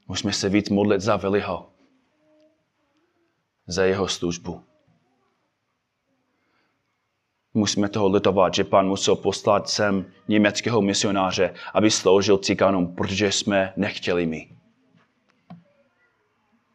Musíme 0.08 0.32
se 0.32 0.48
víc 0.48 0.68
modlit 0.68 1.00
za 1.00 1.16
Veliho, 1.16 1.70
za 3.66 3.84
jeho 3.84 4.08
službu. 4.08 4.62
Musíme 7.54 7.88
toho 7.88 8.08
litovat, 8.08 8.54
že 8.54 8.64
pan 8.64 8.88
musel 8.88 9.16
poslat 9.16 9.68
sem 9.68 10.12
německého 10.28 10.82
misionáře, 10.82 11.54
aby 11.74 11.90
sloužil 11.90 12.38
cikánům, 12.38 12.94
protože 12.94 13.32
jsme 13.32 13.72
nechtěli 13.76 14.26
my. 14.26 14.48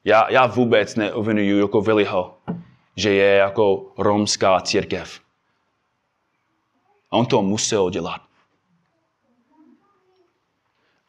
Já, 0.03 0.31
já 0.31 0.45
vůbec 0.45 0.95
neuvinuju 0.95 1.59
jako 1.59 1.81
Viliho, 1.81 2.37
že 2.95 3.13
je 3.13 3.35
jako 3.35 3.93
romská 3.97 4.61
církev. 4.61 5.21
On 7.09 7.25
to 7.25 7.41
musel 7.41 7.89
dělat. 7.89 8.21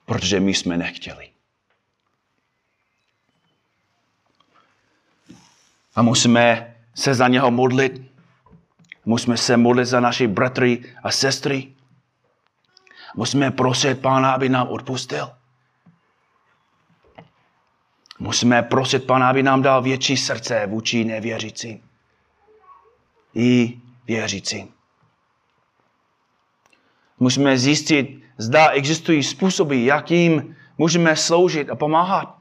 Protože 0.04 0.40
my 0.40 0.54
jsme 0.54 0.76
nechtěli. 0.76 1.30
A 5.94 6.02
musíme 6.02 6.76
se 6.94 7.14
za 7.14 7.28
něho 7.28 7.50
modlit, 7.50 8.15
Musíme 9.06 9.36
se 9.36 9.56
modlit 9.56 9.86
za 9.86 10.00
naše 10.00 10.28
bratry 10.28 10.94
a 11.02 11.10
sestry. 11.10 11.72
Musíme 13.14 13.50
prosit 13.50 14.00
Pána, 14.00 14.32
aby 14.32 14.48
nám 14.48 14.68
odpustil. 14.68 15.30
Musíme 18.18 18.62
prosit 18.62 19.06
Pána, 19.06 19.28
aby 19.28 19.42
nám 19.42 19.62
dal 19.62 19.82
větší 19.82 20.16
srdce 20.16 20.66
vůči 20.66 21.04
nevěřícím. 21.04 21.88
I 23.34 23.80
věřícím. 24.06 24.68
Musíme 27.18 27.58
zjistit, 27.58 28.22
zda 28.38 28.68
existují 28.68 29.22
způsoby, 29.22 29.86
jakým 29.86 30.56
můžeme 30.78 31.16
sloužit 31.16 31.70
a 31.70 31.74
pomáhat. 31.74 32.36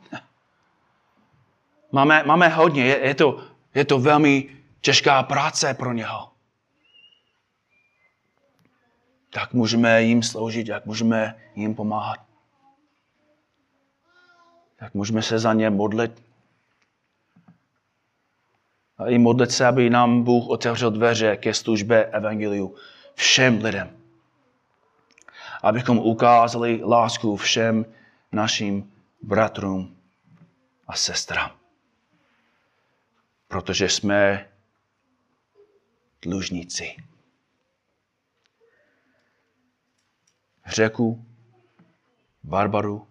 Máme, 1.91 2.23
máme 2.25 2.47
hodně, 2.47 2.85
je, 2.85 3.07
je, 3.07 3.15
to, 3.15 3.43
je 3.73 3.85
to 3.85 3.99
velmi 3.99 4.49
těžká 4.81 5.23
práce 5.23 5.73
pro 5.73 5.93
něho. 5.93 6.34
Tak 9.35 9.53
můžeme 9.53 10.03
jim 10.03 10.23
sloužit, 10.23 10.67
jak 10.67 10.85
můžeme 10.85 11.35
jim 11.55 11.75
pomáhat. 11.75 12.19
Tak 14.75 14.93
můžeme 14.93 15.21
se 15.21 15.39
za 15.39 15.53
ně 15.53 15.69
modlit. 15.69 16.23
A 18.97 19.07
i 19.07 19.17
modlit 19.17 19.51
se, 19.51 19.65
aby 19.65 19.89
nám 19.89 20.23
Bůh 20.23 20.47
otevřel 20.47 20.91
dveře 20.91 21.37
ke 21.37 21.53
službě 21.53 22.05
Evangeliu 22.05 22.75
všem 23.15 23.63
lidem. 23.63 23.97
Abychom 25.63 25.97
ukázali 25.97 26.81
lásku 26.83 27.35
všem 27.35 27.85
našim 28.31 28.91
bratrům 29.21 29.97
a 30.87 30.95
sestrám. 30.95 31.51
Protože 33.47 33.89
jsme 33.89 34.49
dlužníci. 36.21 36.95
Řeku, 40.65 41.25
Barbaru, 42.43 43.07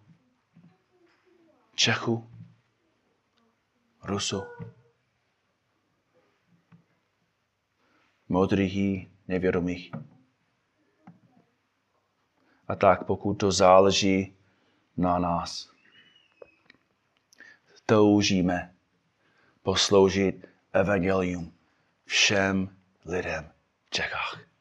Čechu, 1.74 2.30
Rusu, 4.02 4.42
modrých 8.28 9.08
nevědomých. 9.28 9.90
A 12.68 12.74
tak 12.74 13.04
pokud 13.06 13.34
to 13.34 13.52
záleží 13.52 14.36
na 14.96 15.18
nás, 15.18 15.70
toužíme 17.86 18.74
posloužit 19.62 20.46
evangelium 20.72 21.52
všem 22.04 22.76
lidem 23.04 23.52
v 23.84 23.90
Čechách. 23.90 24.53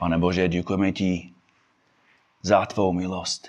Pane 0.00 0.18
Bože, 0.18 0.48
děkujeme 0.48 0.92
ti 0.92 1.30
za 2.42 2.66
tvou 2.66 2.92
milost. 2.92 3.48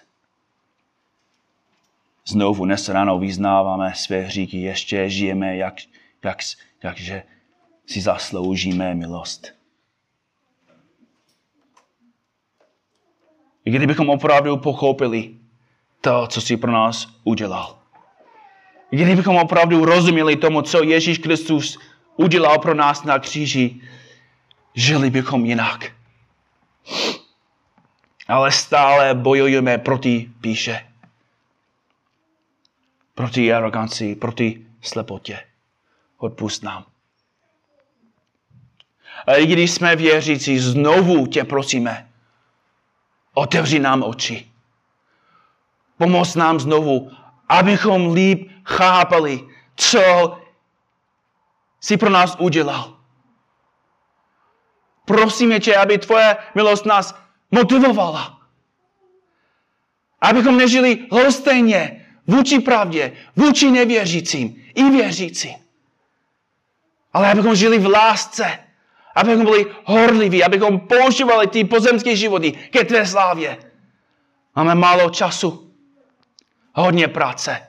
Znovu 2.25 2.65
dnes 2.65 2.89
ráno 2.89 3.19
vyznáváme 3.19 3.93
své 3.95 4.21
hříky, 4.21 4.57
ještě 4.61 5.09
žijeme, 5.09 5.57
jak, 5.57 5.73
jak, 6.23 6.37
jakže 6.83 7.23
si 7.85 8.01
zasloužíme 8.01 8.95
milost. 8.95 9.53
I 13.65 13.71
kdybychom 13.71 14.09
opravdu 14.09 14.57
pochopili 14.57 15.35
to, 16.01 16.27
co 16.27 16.41
jsi 16.41 16.57
pro 16.57 16.71
nás 16.71 17.07
udělal. 17.23 17.79
I 18.91 18.97
kdybychom 18.97 19.35
opravdu 19.35 19.85
rozuměli 19.85 20.35
tomu, 20.35 20.61
co 20.61 20.83
Ježíš 20.83 21.17
Kristus 21.17 21.79
udělal 22.15 22.59
pro 22.59 22.73
nás 22.73 23.03
na 23.03 23.19
kříži, 23.19 23.81
žili 24.73 25.09
bychom 25.09 25.45
jinak. 25.45 26.00
Ale 28.27 28.51
stále 28.51 29.13
bojujeme 29.13 29.77
proti 29.77 30.31
píše. 30.41 30.87
Proti 33.15 33.53
aroganci, 33.53 34.15
proti 34.15 34.65
slepotě. 34.81 35.39
Odpust 36.17 36.63
nám. 36.63 36.85
A 39.27 39.33
i 39.35 39.45
když 39.45 39.71
jsme 39.71 39.95
věřící, 39.95 40.59
znovu 40.59 41.27
tě 41.27 41.43
prosíme, 41.43 42.09
otevři 43.33 43.79
nám 43.79 44.03
oči. 44.03 44.51
Pomoz 45.97 46.35
nám 46.35 46.59
znovu, 46.59 47.11
abychom 47.49 48.13
líp 48.13 48.51
chápali, 48.65 49.47
co 49.75 50.37
jsi 51.79 51.97
pro 51.97 52.09
nás 52.09 52.35
udělal. 52.39 53.00
Prosíme 55.11 55.59
tě, 55.59 55.75
aby 55.75 55.97
tvoje 55.97 56.37
milost 56.55 56.85
nás 56.85 57.15
motivovala. 57.51 58.39
Abychom 60.21 60.57
nežili 60.57 61.07
lhostejně 61.11 62.05
vůči 62.27 62.59
pravdě, 62.59 63.11
vůči 63.35 63.71
nevěřícím 63.71 64.63
i 64.75 64.83
věřícím. 64.89 65.55
Ale 67.13 67.31
abychom 67.31 67.55
žili 67.55 67.79
v 67.79 67.85
lásce, 67.91 68.59
abychom 69.15 69.45
byli 69.45 69.65
horliví, 69.85 70.43
abychom 70.43 70.79
používali 70.79 71.47
ty 71.47 71.63
pozemské 71.63 72.15
životy 72.15 72.51
ke 72.51 72.85
tvé 72.85 73.07
slávě. 73.07 73.57
Máme 74.55 74.75
málo 74.75 75.09
času, 75.09 75.73
hodně 76.73 77.07
práce. 77.07 77.67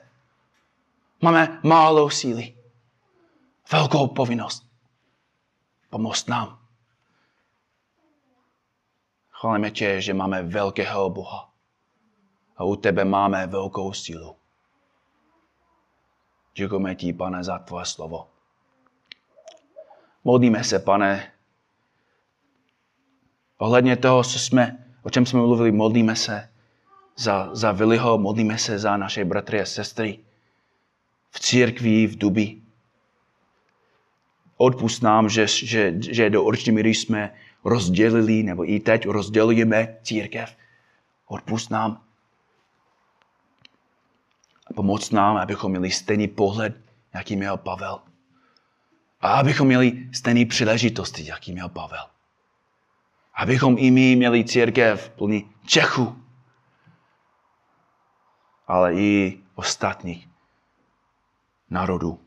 Máme 1.21 1.59
málo 1.63 2.09
síly. 2.09 2.55
Velkou 3.71 4.07
povinnost. 4.07 4.63
Pomoct 5.89 6.29
nám. 6.29 6.62
Chválíme 9.43 9.71
tě, 9.71 10.01
že 10.01 10.13
máme 10.13 10.43
velkého 10.43 11.09
Boha. 11.09 11.51
A 12.57 12.63
u 12.63 12.75
tebe 12.75 13.05
máme 13.05 13.47
velkou 13.47 13.93
sílu. 13.93 14.35
Děkujeme 16.55 16.95
ti, 16.95 17.13
pane, 17.13 17.43
za 17.43 17.59
tvoje 17.59 17.85
slovo. 17.85 18.27
Modlíme 20.23 20.63
se, 20.63 20.79
pane, 20.79 21.31
ohledně 23.57 23.97
toho, 23.97 24.23
co 24.23 24.39
jsme, 24.39 24.85
o 25.03 25.09
čem 25.09 25.25
jsme 25.25 25.39
mluvili, 25.39 25.71
modlíme 25.71 26.15
se 26.15 26.49
za, 27.15 27.49
za 27.55 27.71
Viliho, 27.71 28.17
modlíme 28.17 28.57
se 28.57 28.79
za 28.79 28.97
naše 28.97 29.25
bratry 29.25 29.61
a 29.61 29.65
sestry 29.65 30.19
v 31.31 31.39
církvi, 31.39 32.07
v 32.07 32.17
dubi. 32.17 32.61
Odpust 34.57 35.03
nám, 35.03 35.29
že, 35.29 35.47
že, 35.47 35.93
že 35.99 36.29
do 36.29 36.43
určité 36.43 36.71
míry 36.71 36.95
jsme 36.95 37.35
rozdělili, 37.63 38.43
nebo 38.43 38.69
i 38.69 38.79
teď 38.79 39.07
rozdělujeme 39.07 39.97
církev. 40.03 40.57
Odpust 41.25 41.71
nám. 41.71 42.03
A 44.67 44.73
pomoc 44.73 45.11
nám, 45.11 45.37
abychom 45.37 45.71
měli 45.71 45.91
stejný 45.91 46.27
pohled, 46.27 46.77
jaký 47.13 47.35
měl 47.35 47.57
Pavel. 47.57 48.01
A 49.21 49.33
abychom 49.33 49.67
měli 49.67 50.09
stejné 50.13 50.45
příležitosti, 50.45 51.25
jaký 51.27 51.51
měl 51.51 51.69
Pavel. 51.69 52.05
Abychom 53.33 53.75
i 53.79 53.91
my 53.91 54.15
měli 54.15 54.45
církev 54.45 55.09
plný 55.09 55.51
Čechů, 55.65 56.23
ale 58.67 58.95
i 58.95 59.39
ostatních 59.55 60.29
národů, 61.69 62.19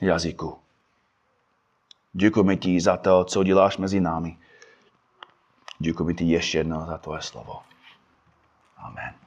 jazyků. 0.00 0.63
Děkujeme 2.16 2.56
ti 2.56 2.80
za 2.80 2.96
to, 2.96 3.24
co 3.24 3.44
děláš 3.44 3.76
mezi 3.76 4.00
námi. 4.00 4.38
Děkujeme 5.78 6.14
ti 6.14 6.24
ještě 6.24 6.58
jednou 6.58 6.86
za 6.86 6.98
tvoje 6.98 7.22
slovo. 7.22 7.62
Amen. 8.76 9.23